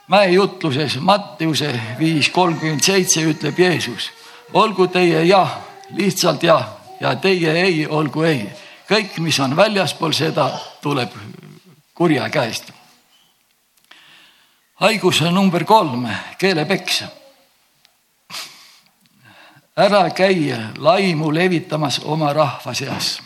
mäejutluses 0.07 0.99
Mattiuse 0.99 1.71
viis 1.99 2.29
kolmkümmend 2.29 2.83
seitse 2.83 3.23
ütleb 3.23 3.59
Jeesus, 3.59 4.11
olgu 4.53 4.87
teie 4.87 5.23
jah, 5.23 5.57
lihtsalt 5.95 6.43
jah 6.43 6.67
ja 6.99 7.15
teie 7.15 7.53
ei 7.63 7.87
olgu 7.87 8.23
ei. 8.23 8.49
kõik, 8.91 9.19
mis 9.19 9.39
on 9.39 9.55
väljaspool 9.55 10.11
seda, 10.11 10.49
tuleb 10.81 11.15
kurja 11.93 12.29
käest. 12.29 12.71
haigus 14.75 15.21
number 15.21 15.63
kolm, 15.63 16.07
keelepeks. 16.37 17.03
ära 19.77 20.09
käi 20.09 20.55
laimu 20.77 21.33
levitamas 21.33 22.01
oma 22.03 22.33
rahva 22.33 22.73
seas 22.73 23.21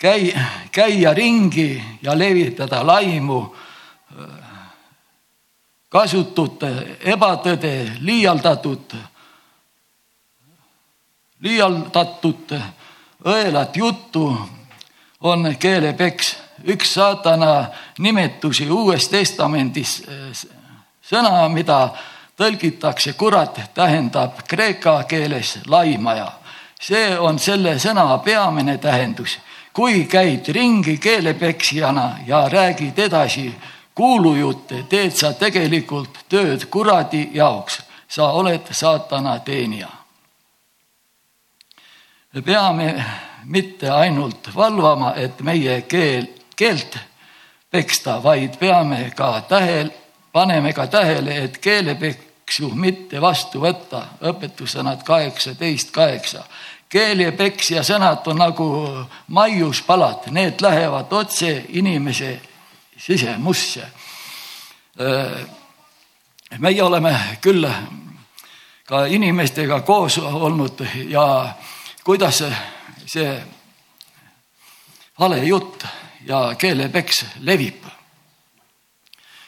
käi, 0.00 0.34
käia 0.72 1.14
ringi 1.14 1.82
ja 2.02 2.18
levitada 2.18 2.80
laimu, 2.86 3.56
kasutut 5.88 6.62
ebatõde, 7.04 7.72
liialdatud, 8.00 8.94
liialdatud 11.40 12.54
õelat 13.24 13.76
juttu 13.76 14.24
on 15.20 15.56
keelepeks. 15.58 16.36
üks 16.68 16.94
saatana 16.94 17.66
nimetusi 17.98 18.70
Uues 18.70 19.08
Testamendis 19.08 20.02
sõna, 21.02 21.48
mida 21.48 21.90
tõlgitakse 22.36 23.12
kurat, 23.12 23.60
tähendab 23.74 24.42
kreeka 24.48 25.04
keeles 25.04 25.58
laimaja. 25.66 26.32
see 26.80 27.18
on 27.18 27.38
selle 27.38 27.78
sõna 27.78 28.18
peamine 28.24 28.78
tähendus 28.78 29.38
kui 29.72 30.04
käid 30.04 30.48
ringi 30.48 30.98
keelepeksjana 30.98 32.16
ja 32.26 32.48
räägid 32.48 32.98
edasi 32.98 33.54
kuulujutte, 33.94 34.82
teed 34.88 35.12
sa 35.12 35.32
tegelikult 35.32 36.24
tööd 36.28 36.66
kuradi 36.70 37.30
jaoks. 37.34 37.82
sa 38.08 38.32
oled 38.32 38.66
saatana 38.70 39.38
teenija. 39.38 39.88
me 42.32 42.42
peame 42.42 43.04
mitte 43.44 43.90
ainult 43.90 44.54
valvama, 44.54 45.14
et 45.16 45.40
meie 45.40 45.82
keel, 45.82 46.26
keelt 46.56 46.98
peksta, 47.70 48.22
vaid 48.22 48.58
peame 48.58 49.12
ka 49.16 49.40
tähele, 49.48 49.90
paneme 50.32 50.72
ka 50.72 50.86
tähele, 50.86 51.44
et 51.44 51.58
keelepeksu 51.58 52.70
mitte 52.74 53.20
vastu 53.20 53.60
võtta. 53.60 54.02
õpetussõnad 54.20 55.02
kaheksateist 55.04 55.90
kaheksa 55.90 56.44
keel 56.90 57.20
ja 57.22 57.32
peks 57.32 57.70
ja 57.70 57.82
sõnad 57.86 58.26
on 58.26 58.40
nagu 58.40 58.66
maiuspalad, 59.30 60.26
need 60.34 60.60
lähevad 60.62 61.12
otse 61.12 61.52
inimese 61.68 62.40
sisemusse. 62.98 63.86
meie 66.58 66.82
oleme 66.82 67.14
küll 67.40 67.68
ka 68.84 69.04
inimestega 69.06 69.80
koos 69.80 70.18
olnud 70.18 70.82
ja 71.08 71.54
kuidas 72.04 72.42
see 73.06 73.42
vale 75.18 75.44
jutt 75.44 75.86
ja 76.26 76.54
keelepeks 76.58 77.24
levib. 77.40 77.84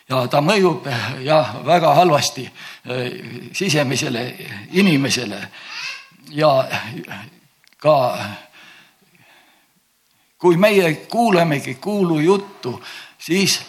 ja 0.09 0.27
ta 0.29 0.41
mõjub 0.41 0.87
jah, 1.25 1.57
väga 1.67 1.95
halvasti 1.95 2.51
sisemisele 3.53 4.37
inimesele 4.71 5.49
ja 6.33 6.69
ka 7.77 8.19
kui 10.39 10.57
meie 10.57 10.95
kuulemegi 10.95 11.75
kuulujuttu, 11.75 12.83
siis 13.19 13.63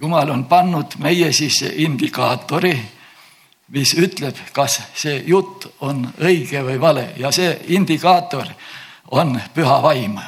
Jumal 0.00 0.28
on 0.28 0.44
pannud 0.44 0.98
meie 0.98 1.32
sisse 1.32 1.70
indikaatori, 1.76 2.74
mis 3.72 3.94
ütleb, 3.96 4.36
kas 4.52 4.82
see 4.94 5.22
jutt 5.26 5.64
on 5.80 6.02
õige 6.20 6.60
või 6.64 6.76
vale 6.80 7.06
ja 7.16 7.30
see 7.32 7.54
indikaator 7.72 8.50
on 9.16 9.40
püha 9.54 9.78
vaim. 9.82 10.18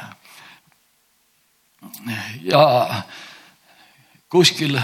ja 2.41 2.63
kuskil 4.29 4.79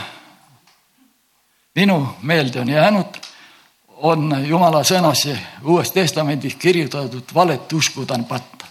minu 1.76 1.98
meelde 2.22 2.60
on 2.60 2.70
jäänud 2.70 3.18
on 3.98 4.48
Jumala 4.48 4.84
sõnas 4.84 5.28
Uues 5.64 5.92
Testamendis 5.92 6.56
kirjutatud 6.56 7.34
valet 7.34 7.74
uskuda 7.74 8.14
on 8.14 8.26
patt. 8.26 8.64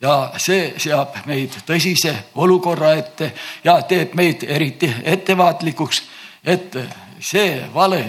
ja 0.00 0.32
see 0.36 0.74
seab 0.82 1.14
meid 1.26 1.54
tõsise 1.66 2.14
olukorra 2.34 2.94
ette 2.94 3.32
ja 3.64 3.82
teeb 3.82 4.14
meid 4.14 4.42
eriti 4.42 4.90
ettevaatlikuks, 5.04 6.02
et 6.44 6.76
see 7.20 7.62
vale, 7.74 8.04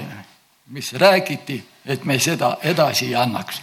mis 0.68 0.94
räägiti, 0.94 1.63
et 1.86 2.06
me 2.06 2.20
seda 2.20 2.58
edasi 2.63 3.06
ei 3.06 3.16
annaks. 3.16 3.62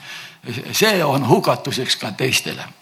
see 0.72 1.05
on 1.05 1.29
hukatuseks 1.29 1.96
ka 1.96 2.12
teistele 2.12 2.80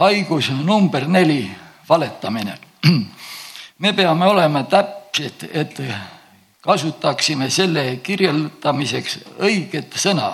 haigus 0.00 0.50
number 0.50 1.08
neli, 1.08 1.50
valetamine. 1.88 2.58
me 3.78 3.92
peame 3.92 4.26
olema 4.26 4.62
täpsed, 4.62 5.50
et 5.52 5.80
kasutaksime 6.60 7.50
selle 7.50 7.96
kirjeldamiseks 8.02 9.18
õiget 9.44 9.96
sõna, 9.96 10.32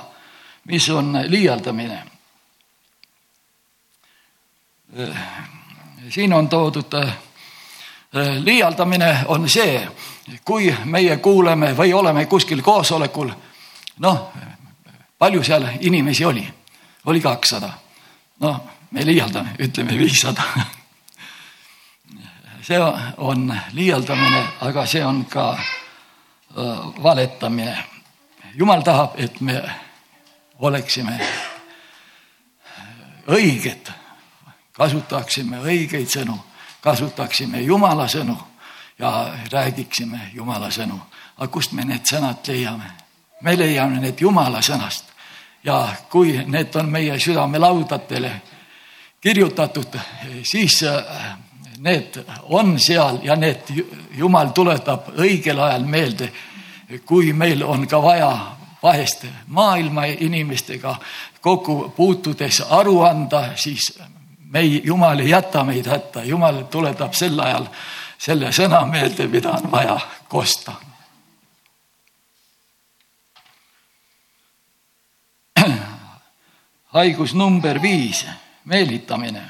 mis 0.71 0.89
on 0.91 1.19
liialdamine. 1.27 2.03
siin 6.11 6.33
on 6.33 6.49
toodud, 6.49 6.95
liialdamine 8.43 9.25
on 9.27 9.49
see, 9.49 9.89
kui 10.45 10.75
meie 10.85 11.17
kuuleme 11.17 11.75
või 11.77 11.93
oleme 11.95 12.27
kuskil 12.27 12.63
koosolekul, 12.63 13.31
noh, 13.99 14.33
palju 15.19 15.43
seal 15.43 15.69
inimesi 15.81 16.25
oli, 16.25 16.47
oli 17.07 17.21
kakssada, 17.21 17.71
noh 18.41 18.76
me 18.91 19.07
liialdame, 19.07 19.57
ütleme 19.59 19.99
viissada. 19.99 20.43
see 22.63 22.79
on 23.17 23.55
liialdamine, 23.73 24.45
aga 24.61 24.87
see 24.87 25.05
on 25.05 25.25
ka 25.25 25.59
valetamine. 27.03 27.85
jumal 28.55 28.83
tahab, 28.83 29.15
et 29.17 29.41
me 29.41 29.63
oleksime 30.59 31.21
õiged, 33.29 33.91
kasutaksime 34.73 35.61
õigeid 35.61 36.09
sõnu, 36.09 36.39
kasutaksime 36.81 37.61
Jumala 37.61 38.09
sõnu 38.09 38.37
ja 38.99 39.35
räägiksime 39.53 40.31
Jumala 40.35 40.71
sõnu. 40.71 41.01
aga 41.37 41.49
kust 41.53 41.73
me 41.73 41.85
need 41.85 42.07
sõnad 42.07 42.47
leiame? 42.47 42.91
me 43.43 43.57
leiame 43.57 44.01
need 44.01 44.21
Jumala 44.21 44.63
sõnast 44.63 45.05
ja 45.65 45.89
kui 46.11 46.45
need 46.47 46.77
on 46.77 46.91
meie 46.91 47.19
südamelaudadele 47.21 48.31
kirjutatud, 49.21 49.99
siis 50.43 50.83
äh, 50.83 51.37
need 51.79 52.25
on 52.43 52.79
seal 52.81 53.19
ja 53.23 53.37
need 53.37 53.59
Jumal 54.17 54.49
tuletab 54.55 55.09
õigel 55.19 55.59
ajal 55.61 55.85
meelde, 55.85 56.33
kui 57.05 57.33
meil 57.33 57.63
on 57.65 57.87
ka 57.89 58.03
vaja 58.03 58.57
vahest 58.83 59.27
maailma 59.47 60.05
inimestega 60.05 60.97
kokku 61.41 61.93
puutudes 61.97 62.63
aru 62.71 63.01
anda, 63.03 63.57
siis 63.57 63.99
me 64.39 64.61
ei, 64.61 64.83
Jumal 64.85 65.19
ei 65.19 65.31
jäta 65.31 65.65
meid 65.65 65.87
hätta, 65.87 66.25
Jumal 66.25 66.63
tuletab 66.71 67.13
sel 67.15 67.41
ajal 67.41 67.67
selle 68.19 68.53
sõna 68.53 68.87
meelde, 68.89 69.27
mida 69.29 69.51
on 69.59 69.71
vaja 69.71 69.99
kosta. 70.29 70.73
haigus 76.97 77.35
number 77.35 77.83
viis 77.83 78.27
meelitamine. 78.67 79.43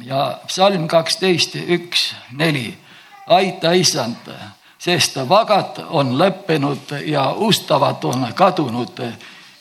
ja 0.00 0.40
psalm 0.46 0.88
kaksteist, 0.88 1.54
üks, 1.54 2.14
neli, 2.32 2.78
aita 3.26 3.72
issand, 3.72 4.32
sest 4.78 5.16
vagad 5.28 5.78
on 5.88 6.16
lõppenud 6.18 6.96
ja 7.06 7.30
ustavad 7.32 8.04
on 8.04 8.26
kadunud 8.34 9.00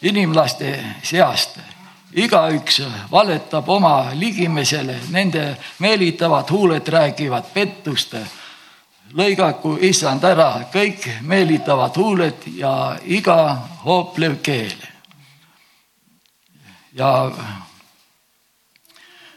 inimlaste 0.02 0.80
seast. 1.04 1.60
igaüks 2.14 2.82
valetab 3.12 3.70
oma 3.70 4.12
ligimesele, 4.14 4.96
nende 5.10 5.58
meelitavad 5.80 6.50
huuled 6.50 6.88
räägivad 6.88 7.44
pettust. 7.54 8.16
lõigaku 9.14 9.78
issand 9.82 10.24
ära 10.24 10.66
kõik 10.74 11.22
meelitavad 11.22 11.96
huuled 11.96 12.48
ja 12.56 12.98
iga 13.06 13.58
hooplev 13.86 14.42
keel. 14.42 14.93
Ja 16.94 17.32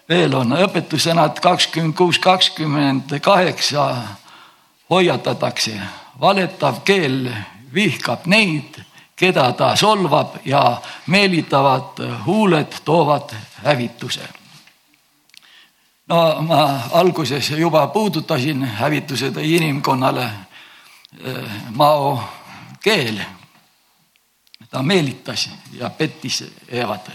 veel 0.08 0.34
on 0.34 0.52
õpetussõnad 0.52 1.40
kakskümmend 1.42 1.96
kuus, 1.96 2.18
kakskümmend 2.18 3.18
kaheksa 3.20 4.02
hoiatatakse, 4.90 5.80
valetav 6.20 6.82
keel 6.84 7.30
vihkab 7.74 8.26
neid 8.26 8.80
keda 9.16 9.52
ta 9.52 9.76
solvab 9.76 10.36
ja 10.44 10.80
meelitavad 11.06 12.00
huuled 12.26 12.80
toovad 12.84 13.30
hävituse. 13.64 14.28
no 16.08 16.42
ma 16.42 16.80
alguses 16.92 17.50
juba 17.50 17.86
puudutasin 17.86 18.64
hävituse 18.64 19.30
tõi 19.30 19.56
inimkonnale 19.56 20.24
eh, 21.24 21.34
Mao 21.70 22.24
keel. 22.80 23.20
ta 24.70 24.82
meelitas 24.82 25.50
ja 25.72 25.90
pettis 25.90 26.44
Eevat. 26.68 27.10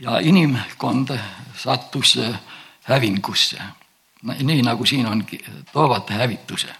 Ja 0.00 0.18
inimkond 0.18 1.18
sattus 1.56 2.18
hävingusse. 2.82 3.62
nii 4.42 4.62
nagu 4.62 4.86
siin 4.86 5.06
on, 5.06 5.26
toovad 5.72 6.10
hävituse. 6.10 6.74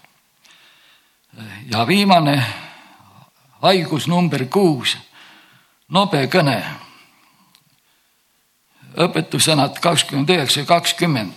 ja 1.71 1.87
viimane 1.87 2.45
haigus 3.61 4.07
number 4.07 4.45
kuus, 4.45 4.97
nobe 5.87 6.27
kõne. 6.27 6.63
õpetussõnad 8.95 9.79
kakskümmend 9.81 10.29
üheksa 10.29 10.59
ja 10.59 10.65
kakskümmend. 10.65 11.33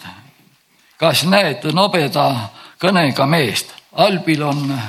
kas 0.96 1.24
näed 1.24 1.64
nobeda 1.72 2.48
kõnega 2.78 3.26
meest, 3.26 3.74
albil 3.92 4.42
on 4.42 4.80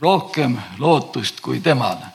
rohkem 0.00 0.58
lootust 0.78 1.40
kui 1.40 1.60
temal. 1.60 2.13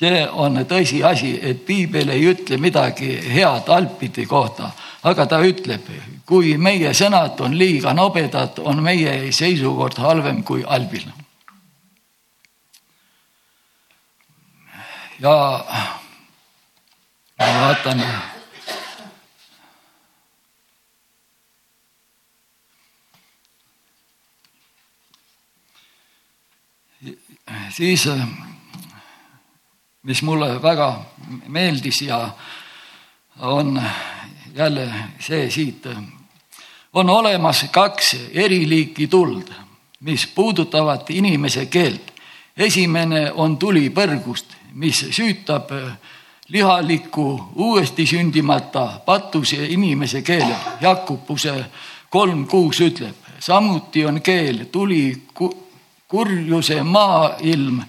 See 0.00 0.22
on 0.32 0.56
tõsiasi, 0.64 1.34
et 1.42 1.64
piibel 1.66 2.08
ei 2.08 2.30
ütle 2.32 2.56
midagi 2.56 3.18
head 3.20 3.68
alpide 3.68 4.24
kohta 4.26 4.72
aga 5.02 5.26
ta 5.26 5.40
ütleb, 5.44 5.86
kui 6.28 6.56
meie 6.60 6.92
sõnad 6.96 7.40
on 7.40 7.56
liiga 7.56 7.94
nobedad, 7.96 8.58
on 8.60 8.82
meie 8.84 9.32
seisukord 9.32 10.00
halvem 10.00 10.42
kui 10.44 10.64
albil. 10.64 11.08
ja 15.20 15.32
ma 17.38 17.46
vaatan. 17.60 18.00
siis, 27.70 28.08
mis 30.02 30.22
mulle 30.22 30.62
väga 30.62 31.02
meeldis 31.48 32.02
ja 32.02 32.30
on 33.38 33.82
jälle 34.54 34.88
see 35.18 35.50
siit. 35.50 35.86
on 36.92 37.10
olemas 37.10 37.66
kaks 37.70 38.16
eri 38.32 38.68
liiki 38.68 39.06
tuld, 39.06 39.48
mis 40.00 40.26
puudutavad 40.26 41.00
inimese 41.08 41.66
keelt. 41.66 42.12
esimene 42.56 43.32
on 43.32 43.56
tuli 43.58 43.90
põrgust, 43.90 44.46
mis 44.72 45.06
süütab 45.10 45.70
lihaliku 46.48 47.50
uuesti 47.54 48.06
sündimata 48.06 49.00
patuse 49.06 49.66
inimese 49.66 50.22
keele. 50.22 50.56
Jakubuse 50.80 51.64
kolm 52.10 52.46
kuus 52.46 52.80
ütleb, 52.80 53.14
samuti 53.38 54.04
on 54.06 54.20
keel 54.22 54.64
tuli 54.72 55.22
kurjuse 56.08 56.82
maailm 56.82 57.82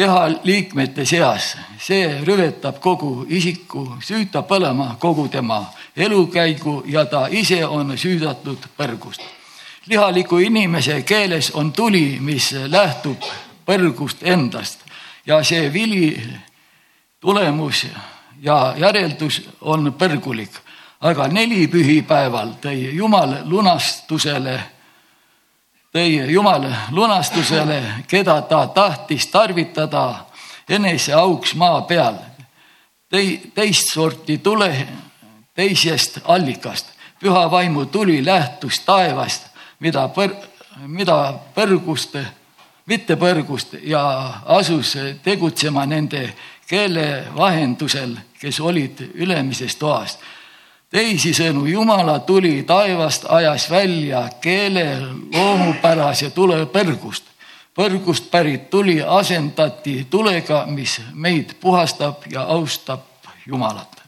kehaliikmete 0.00 1.04
seas, 1.04 1.56
see 1.78 2.22
rüvetab 2.24 2.78
kogu 2.80 3.26
isiku, 3.28 3.82
süütab 4.00 4.46
põlema 4.48 4.94
kogu 4.98 5.26
tema 5.28 5.58
elukäigu 5.96 6.82
ja 6.88 7.04
ta 7.04 7.26
ise 7.30 7.66
on 7.66 7.92
süüdatud 7.98 8.64
põrgust. 8.78 9.20
lihaliku 9.86 10.38
inimese 10.38 11.02
keeles 11.02 11.50
on 11.50 11.72
tuli, 11.72 12.16
mis 12.20 12.52
lähtub 12.66 13.20
põrgust 13.66 14.22
endast. 14.22 14.80
Ja 15.26 15.44
see 15.44 15.72
vili 15.72 16.16
tulemus 17.20 17.86
ja 18.42 18.74
järeldus 18.76 19.42
on 19.60 19.92
põrgulik, 19.92 20.52
aga 21.00 21.28
nelipühipäeval 21.28 22.56
tõi 22.62 22.94
Jumal 22.96 23.36
lunastusele 23.44 24.60
tõi 25.92 26.32
Jumal 26.32 26.66
lunastusele, 26.90 27.82
keda 28.06 28.42
ta 28.42 28.66
tahtis 28.66 29.26
tarvitada 29.26 30.26
enese 30.68 31.12
auks 31.12 31.54
maa 31.54 31.82
peal. 31.82 32.14
tõi 33.10 33.50
teist 33.54 33.92
sorti 33.92 34.38
tule 34.38 34.88
teisest 35.54 36.20
allikast. 36.24 36.86
püha 37.20 37.50
vaimu 37.50 37.86
tuli 37.86 38.24
lähtus 38.24 38.80
taevast, 38.80 39.46
mida 39.80 40.08
põr-, 40.08 40.36
mida 40.86 41.34
põrgust, 41.54 42.16
mitte 42.86 43.16
põrgust 43.16 43.74
ja 43.82 44.34
asus 44.44 44.96
tegutsema 45.22 45.86
nende 45.86 46.34
keele 46.66 47.26
vahendusel, 47.36 48.16
kes 48.40 48.60
olid 48.60 49.10
ülemises 49.14 49.76
toas 49.76 50.18
teisisõnu, 50.90 51.66
Jumala 51.66 52.18
tuli 52.18 52.62
taevast 52.62 53.24
ajas 53.28 53.70
välja 53.70 54.28
keele 54.40 54.98
loomupärase 55.34 56.30
tule 56.30 56.66
põrgust. 56.66 57.24
põrgust 57.74 58.30
pärit 58.30 58.70
tuli 58.70 59.02
asendati 59.02 60.06
tulega, 60.10 60.66
mis 60.66 61.00
meid 61.12 61.54
puhastab 61.60 62.26
ja 62.30 62.42
austab 62.42 63.00
Jumalat. 63.46 64.02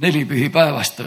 neli 0.00 0.24
pühipäevast. 0.24 1.00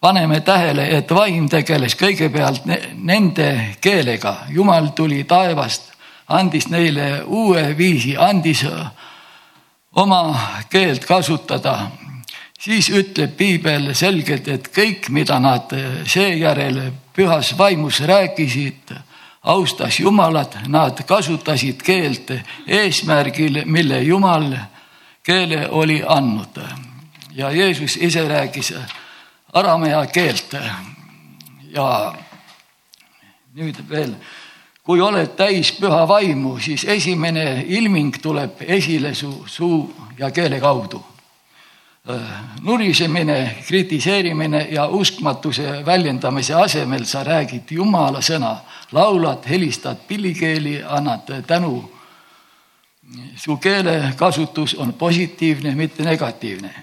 paneme 0.00 0.40
tähele, 0.40 0.96
et 0.96 1.10
vaim 1.14 1.48
tegeles 1.48 1.94
kõigepealt 1.94 2.62
nende 2.94 3.76
keelega, 3.80 4.36
Jumal 4.48 4.86
tuli 4.86 5.24
taevast, 5.24 5.92
andis 6.28 6.68
neile 6.68 7.22
uue 7.26 7.78
viisi, 7.78 8.16
andis 8.16 8.66
oma 9.94 10.38
keelt 10.70 11.04
kasutada 11.04 11.90
siis 12.64 12.90
ütleb 12.90 13.34
piibel 13.36 13.90
selgelt, 13.94 14.48
et 14.48 14.68
kõik, 14.74 15.08
mida 15.10 15.38
nad 15.42 15.72
seejärel 16.06 16.82
pühas 17.14 17.54
vaimus 17.58 18.00
rääkisid, 18.06 18.94
austas 19.42 19.98
Jumalat, 20.00 20.60
nad 20.70 21.02
kasutasid 21.06 21.82
keelt 21.82 22.30
eesmärgil, 22.66 23.64
mille 23.66 24.02
Jumal 24.02 24.52
keele 25.22 25.68
oli 25.68 26.02
andnud. 26.06 26.62
ja 27.34 27.50
Jeesus 27.50 27.96
ise 27.96 28.28
rääkis 28.28 28.74
aramea 29.52 30.06
keelt. 30.06 30.54
ja 31.70 32.14
nüüd 33.54 33.76
veel, 33.88 34.14
kui 34.82 35.00
oled 35.00 35.34
täis 35.36 35.72
püha 35.72 36.08
vaimu, 36.08 36.58
siis 36.58 36.84
esimene 36.84 37.64
ilming 37.68 38.22
tuleb 38.22 38.60
esile 38.60 39.14
su 39.14 39.44
suu 39.46 39.94
ja 40.18 40.30
keele 40.30 40.60
kaudu 40.60 41.11
nurisemine, 42.62 43.56
kritiseerimine 43.66 44.66
ja 44.70 44.86
uskmatuse 44.86 45.86
väljendamise 45.86 46.54
asemel 46.54 47.04
sa 47.04 47.24
räägid 47.24 47.70
Jumala 47.70 48.20
sõna, 48.20 48.56
laulad, 48.92 49.46
helistad 49.48 49.96
pillikeeli, 50.08 50.82
annad 50.86 51.42
tänu. 51.46 51.92
su 53.36 53.56
keelekasutus 53.56 54.74
on 54.74 54.92
positiivne, 54.92 55.74
mitte 55.74 56.02
negatiivne. 56.02 56.74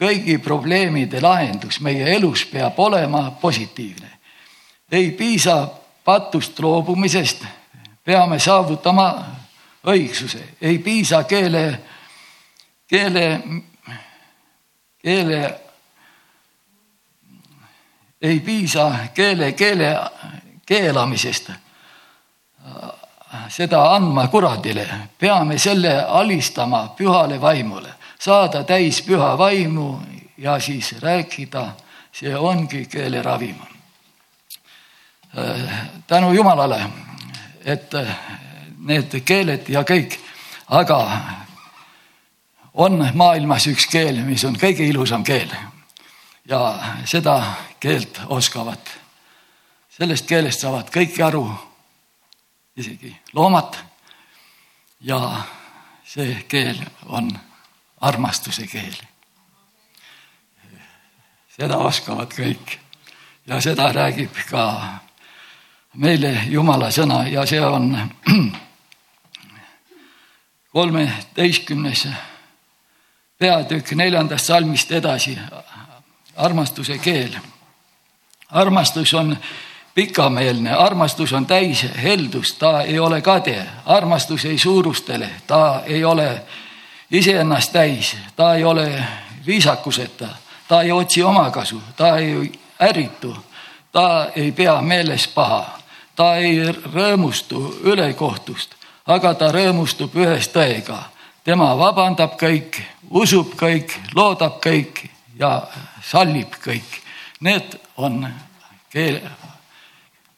kõigi 0.00 0.38
probleemide 0.38 1.20
lahendus 1.20 1.80
meie 1.80 2.14
elus 2.16 2.44
peab 2.44 2.78
olema 2.78 3.30
positiivne. 3.30 4.10
ei 4.92 5.10
piisa 5.10 5.68
patust 6.04 6.58
loobumisest, 6.58 7.44
peame 8.04 8.38
saavutama 8.38 9.26
õigsuse, 9.86 10.42
ei 10.60 10.78
piisa 10.78 11.24
keele, 11.24 11.80
keele 12.86 13.40
keele, 15.02 15.60
ei 18.22 18.40
piisa 18.40 18.94
keele, 19.14 19.52
keele 19.52 19.96
keelamisest, 20.66 21.50
seda 23.48 23.82
andma 23.94 24.28
kuradile, 24.28 24.86
peame 25.18 25.58
selle 25.58 25.94
alistama 26.04 26.88
pühale 26.96 27.40
vaimule, 27.40 27.94
saada 28.18 28.64
täis 28.64 29.02
püha 29.02 29.38
vaimu 29.38 29.88
ja 30.38 30.58
siis 30.60 30.94
rääkida, 31.02 31.64
see 32.12 32.36
ongi 32.36 32.86
keele 32.86 33.22
ravim. 33.22 33.56
tänu 36.06 36.32
Jumalale, 36.32 36.86
et 37.64 37.92
need 38.78 39.20
keeled 39.24 39.68
ja 39.68 39.82
kõik, 39.82 40.18
aga 40.68 40.98
on 42.74 43.10
maailmas 43.14 43.66
üks 43.66 43.86
keel, 43.90 44.22
mis 44.24 44.44
on 44.44 44.56
kõige 44.58 44.86
ilusam 44.86 45.24
keel 45.24 45.50
ja 46.48 46.78
seda 47.04 47.42
keelt 47.80 48.20
oskavad. 48.26 48.78
sellest 49.88 50.26
keelest 50.26 50.60
saavad 50.60 50.90
kõik 50.90 51.18
aru, 51.24 51.44
isegi 52.76 53.16
loomad. 53.32 53.76
ja 55.00 55.44
see 56.04 56.44
keel 56.48 56.78
on 57.06 57.30
armastuse 58.00 58.66
keel. 58.66 58.96
seda 61.56 61.76
oskavad 61.76 62.32
kõik 62.32 62.78
ja 63.46 63.60
seda 63.60 63.92
räägib 63.92 64.34
ka 64.50 64.64
meile 65.94 66.44
Jumala 66.48 66.90
sõna 66.90 67.26
ja 67.28 67.46
see 67.46 67.60
on 67.60 68.10
kolmeteistkümnes 70.76 72.06
peatükk 73.40 73.92
neljandast 73.96 74.46
salmist 74.46 74.92
edasi. 74.92 75.38
armastuse 76.36 76.98
keel. 76.98 77.32
armastus 78.50 79.14
on 79.14 79.36
pikameelne, 79.94 80.72
armastus 80.72 81.32
on 81.32 81.46
täis 81.46 81.86
heldust, 82.02 82.58
ta 82.58 82.82
ei 82.82 82.98
ole 82.98 83.20
kade, 83.22 83.66
armastus 83.86 84.44
ei 84.44 84.58
suurustele, 84.58 85.30
ta 85.46 85.82
ei 85.86 86.04
ole 86.04 86.42
iseennast 87.10 87.72
täis, 87.72 88.16
ta 88.36 88.54
ei 88.54 88.64
ole 88.64 89.04
viisakuseta, 89.46 90.28
ta 90.68 90.82
ei 90.82 90.92
otsi 90.92 91.22
omakasu, 91.22 91.82
ta 91.96 92.16
ei 92.16 92.52
ärritu, 92.80 93.36
ta 93.92 94.28
ei 94.36 94.52
pea 94.52 94.82
meeles 94.82 95.28
paha, 95.28 95.78
ta 96.16 96.36
ei 96.36 96.72
rõõmustu 96.72 97.80
ülekohtust, 97.82 98.74
aga 99.06 99.34
ta 99.34 99.52
rõõmustub 99.52 100.14
ühes 100.14 100.48
tõega. 100.48 101.02
Tema 101.50 101.72
vabandab 101.74 102.36
kõik, 102.38 102.76
usub 103.10 103.56
kõik, 103.58 103.90
loodab 104.14 104.60
kõik 104.62 105.02
ja 105.34 105.64
sallib 106.06 106.54
kõik. 106.62 107.00
Need 107.42 107.74
on 107.98 108.22
keel, 108.92 109.18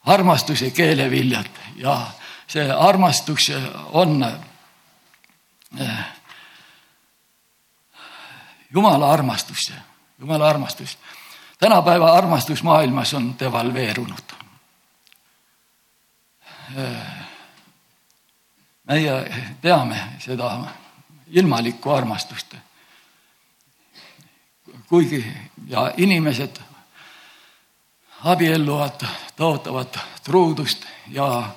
armastuse 0.09 0.71
keeleviljad 0.73 1.61
ja 1.77 1.99
see 2.49 2.65
armastus 2.65 3.51
on 3.93 4.25
äh, 4.25 6.03
Jumala 8.73 9.13
armastus, 9.13 9.69
Jumala 10.19 10.49
armastus. 10.49 10.97
tänapäeva 11.59 12.13
armastus 12.17 12.63
maailmas 12.63 13.13
on 13.13 13.35
devalveerunud. 13.39 14.33
meie 18.87 19.13
teame 19.61 19.97
seda 20.19 20.57
ilmalikku 21.33 21.91
armastust. 21.91 22.55
kuigi 24.87 25.25
ja 25.67 25.91
inimesed 25.97 26.59
abielluvad, 28.23 29.05
tõotavad 29.37 29.99
truudust 30.23 30.85
ja 31.09 31.49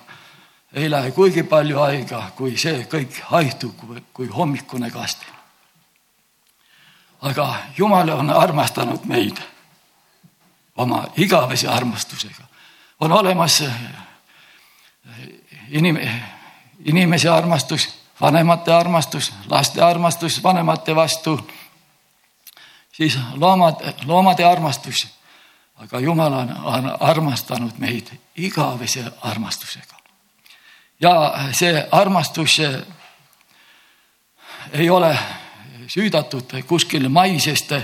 ei 0.73 0.91
lähe 0.91 1.11
kuigi 1.13 1.43
palju 1.43 1.81
aega, 1.81 2.31
kui 2.37 2.57
see 2.57 2.89
kõik 2.91 3.21
haihtub 3.31 3.87
kui 4.13 4.27
hommikune 4.27 4.91
kaste 4.91 5.37
aga 7.23 7.57
Jumal 7.77 8.09
on 8.09 8.31
armastanud 8.31 9.05
meid 9.05 9.37
oma 10.77 11.07
igavese 11.17 11.69
armastusega. 11.69 12.45
on 13.01 13.13
olemas 13.13 13.65
inim-, 15.69 16.01
inimese 16.85 17.29
armastus, 17.29 17.96
vanemate 18.21 18.73
armastus, 18.73 19.33
laste 19.51 19.83
armastus 19.83 20.43
vanemate 20.43 20.95
vastu, 20.97 21.39
siis 22.93 23.19
loomad, 23.35 23.75
loomade 24.05 24.45
armastus. 24.45 25.09
aga 25.77 26.01
Jumal 26.01 26.33
on, 26.33 26.57
on 26.65 26.97
armastanud 27.01 27.79
meid 27.79 28.09
igavese 28.37 29.05
armastusega. 29.21 29.97
ja 31.01 31.33
see 31.53 31.89
armastus 31.93 32.61
ei 34.73 34.91
ole 34.91 35.19
süüdatud 35.87 36.63
kuskil 36.67 37.09
maisest, 37.09 37.73
äh, 37.73 37.83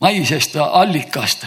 maisest 0.00 0.56
allikast. 0.56 1.46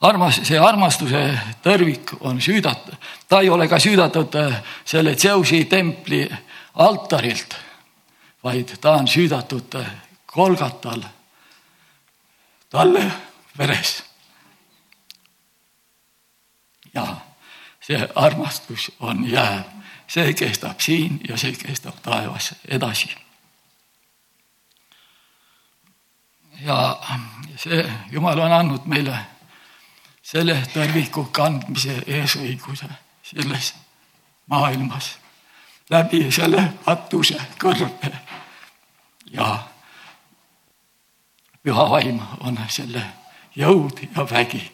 Armas, 0.00 0.40
see 0.44 0.58
armastuse 0.60 1.22
tõrvik 1.64 2.16
on 2.20 2.40
süüdatud, 2.40 2.96
ta 3.28 3.40
ei 3.40 3.50
ole 3.50 3.68
ka 3.68 3.78
süüdatud 3.80 4.34
äh, 4.40 4.58
selle 4.84 5.16
Zeusi 5.16 5.64
templi 5.64 6.24
altarilt, 6.74 7.56
vaid 8.44 8.76
ta 8.80 8.98
on 9.00 9.08
süüdatud 9.08 9.78
Kolgatal 10.26 11.00
talle 12.70 13.06
veres. 13.58 14.02
ja 16.94 17.16
see 17.80 18.08
armastus 18.14 18.90
on 19.00 19.24
jääv 19.30 19.64
see 20.06 20.34
kestab 20.34 20.80
siin 20.80 21.20
ja 21.28 21.36
see 21.36 21.52
kestab 21.52 21.94
taevas 22.02 22.54
edasi. 22.68 23.14
ja 26.60 26.98
see 27.56 27.92
Jumal 28.10 28.38
on 28.38 28.52
andnud 28.52 28.86
meile 28.86 29.18
selle 30.26 30.56
tõrviku 30.72 31.28
kandmise 31.32 32.00
eesõiguse 32.06 32.88
selles 33.22 33.74
maailmas. 34.50 35.12
Läbi 35.90 36.24
selle 36.34 36.64
katuse 36.84 37.38
kõrbe 37.62 38.10
ja 39.30 39.50
püha 41.62 41.84
vaim 41.90 42.18
on 42.40 42.58
selle 42.68 43.04
jõud 43.54 44.02
ja 44.08 44.26
vägi. 44.30 44.64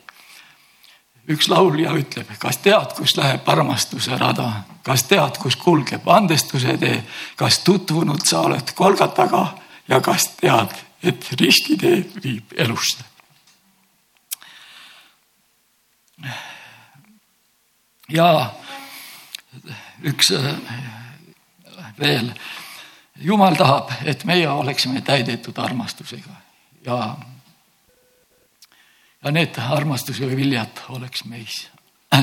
Üks 1.29 1.47
laulja 1.53 1.93
ütleb, 1.95 2.33
kas 2.41 2.59
tead, 2.65 2.97
kus 2.97 3.15
läheb 3.17 3.47
armastuse 3.49 4.17
rada, 4.19 4.65
kas 4.83 5.05
tead, 5.07 5.37
kus 5.39 5.57
kulgeb 5.61 6.09
andestuse 6.09 6.75
tee, 6.81 6.97
kas 7.37 7.61
tutvunud 7.63 8.25
sa 8.27 8.43
oled 8.49 8.73
Kolgataga 8.75 9.45
ja 9.89 10.01
kas 10.01 10.33
tead, 10.41 10.75
et 11.05 11.29
ristitee 11.39 12.03
viib 12.25 12.57
elusse. 12.57 13.12
Ja 18.09 18.53
üks 20.03 20.33
äh, 20.37 20.55
veel, 21.99 22.33
Jumal 23.23 23.55
tahab, 23.55 23.91
et 24.09 24.25
meie 24.25 24.49
oleksime 24.51 25.01
täidetud 25.05 25.59
armastusega 25.59 26.33
ja 26.87 27.17
ja 29.23 29.31
need 29.31 29.59
armastuse 29.71 30.27
viljad 30.37 30.83
oleks 30.89 31.25
meis. 31.25 31.69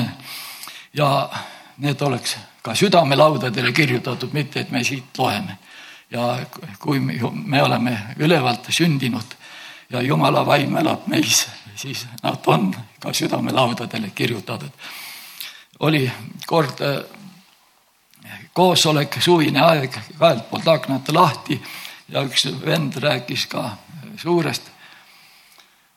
ja 1.00 1.30
need 1.76 2.00
oleks 2.00 2.36
ka 2.62 2.74
südamelaudadele 2.74 3.72
kirjutatud, 3.72 4.32
mitte 4.32 4.60
et 4.60 4.70
me 4.70 4.84
siit 4.84 5.18
loeme. 5.18 5.58
ja 6.10 6.38
kui 6.78 7.00
me 7.00 7.62
oleme 7.62 8.14
ülevalt 8.18 8.66
sündinud 8.68 9.36
ja 9.90 10.02
Jumala 10.02 10.46
vaim 10.46 10.76
elab 10.76 11.06
meis, 11.06 11.48
siis 11.80 12.06
nad 12.22 12.36
on 12.46 12.74
ka 13.00 13.12
südamelaudadele 13.12 14.10
kirjutatud. 14.14 14.70
oli 15.80 16.12
kord 16.46 16.80
äh, 16.80 17.04
koosolek, 18.52 19.16
suvine 19.20 19.60
aeg, 19.60 19.96
kahelt 20.18 20.50
poolt 20.50 20.68
aknad 20.68 21.08
lahti 21.12 21.62
ja 22.08 22.22
üks 22.22 22.44
vend 22.66 22.96
rääkis 23.00 23.46
ka 23.46 23.70
suurest 24.16 24.70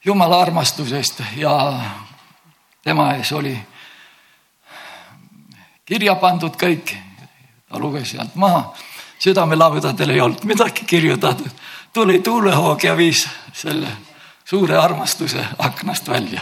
Jumala 0.06 0.42
armastusest 0.42 1.22
ja 1.36 1.80
tema 2.84 3.14
ees 3.16 3.32
oli 3.32 3.58
kirja 5.86 6.16
pandud 6.16 6.56
kõik. 6.60 6.96
ta 7.70 7.80
luges 7.80 8.12
sealt 8.12 8.36
maha, 8.36 8.74
südamelaudadel 9.20 10.10
ei 10.10 10.22
olnud 10.22 10.44
midagi 10.44 10.86
kirjutatud. 10.86 11.52
tuli 11.94 12.20
tuulehoog 12.20 12.84
ja 12.84 12.98
viis 12.98 13.28
selle 13.54 13.88
suure 14.46 14.78
armastuse 14.78 15.46
aknast 15.58 16.08
välja. 16.08 16.42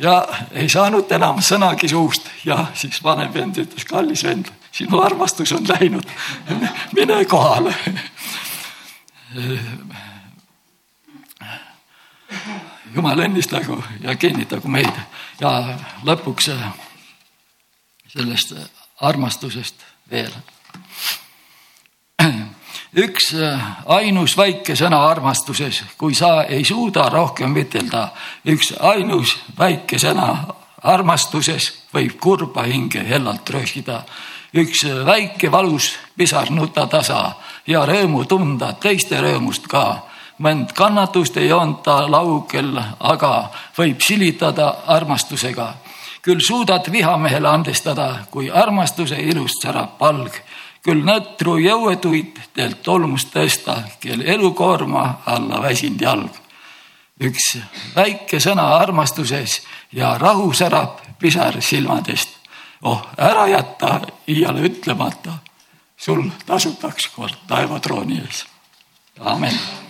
ja 0.00 0.28
ei 0.52 0.68
saanud 0.68 1.12
enam 1.12 1.40
sõnagi 1.40 1.88
suust 1.88 2.28
ja 2.44 2.66
siis 2.74 3.02
vanem 3.04 3.32
vend 3.34 3.56
ütles, 3.58 3.84
kallis 3.84 4.24
vend, 4.24 4.50
sinu 4.72 5.00
armastus 5.00 5.52
on 5.52 5.64
läinud, 5.68 6.04
mine 6.92 7.24
kohale 7.24 7.74
jumal 12.94 13.20
õnnistagu 13.24 13.76
ja 14.00 14.16
kinnitagu 14.16 14.68
meid 14.68 15.00
ja 15.40 15.52
lõpuks 16.04 16.50
sellest 18.12 18.54
armastusest 19.00 19.84
veel. 20.10 20.32
Üks 22.96 23.34
äh, 23.36 23.64
ainus 23.86 24.36
väike 24.38 24.76
sõna 24.76 25.02
armastuses, 25.10 25.82
kui 25.98 26.14
sa 26.16 26.46
ei 26.48 26.64
suuda 26.64 27.10
rohkem 27.12 27.56
ütelda, 27.60 28.08
üks 28.48 28.72
ainus 28.80 29.36
väike 29.58 30.00
sõna 30.00 30.30
armastuses 30.86 31.72
võib 31.92 32.16
kurba 32.20 32.64
hinge 32.68 33.04
hellalt 33.04 33.50
röhkida. 33.50 34.02
üks 34.56 34.84
väike 35.04 35.50
valus 35.52 35.98
pisar 36.16 36.50
nuta 36.50 36.86
tasa 36.86 37.36
ja 37.66 37.84
rõõmu 37.84 38.24
tunda 38.24 38.72
teiste 38.72 39.20
rõõmust 39.20 39.68
ka. 39.68 40.02
mõnd 40.38 40.72
kannatust 40.72 41.36
ei 41.36 41.48
joonta 41.48 42.10
laugel, 42.10 42.78
aga 43.00 43.50
võib 43.78 44.00
silitada 44.00 44.76
armastusega. 44.86 45.74
küll 46.22 46.40
suudad 46.40 46.92
vihamehele 46.92 47.48
andestada, 47.48 48.24
kui 48.30 48.50
armastuse 48.50 49.16
ilust 49.16 49.62
särab 49.62 49.98
palg 49.98 50.32
küll 50.86 51.02
nõtru 51.06 51.56
jõuetuid 51.58 52.38
teelt 52.54 52.82
tolmust 52.86 53.32
tõsta, 53.34 53.80
kel 54.00 54.22
elukoorma 54.22 55.06
alla 55.26 55.62
väsinud 55.62 56.02
jalg. 56.02 56.42
üks 57.20 57.56
väike 57.94 58.38
sõna 58.40 58.66
armastuses 58.76 59.62
ja 59.92 60.18
rahu 60.18 60.52
särab 60.52 61.00
pisar 61.18 61.62
silmadest. 61.62 62.28
oh, 62.82 63.02
ära 63.18 63.46
jäta 63.48 64.00
iiale 64.28 64.60
ütlemata. 64.60 65.38
sul 65.96 66.30
tasutaks 66.46 67.08
kord 67.16 67.34
taevatrooni 67.48 68.20
ees. 68.20 68.46
amen 69.20 69.85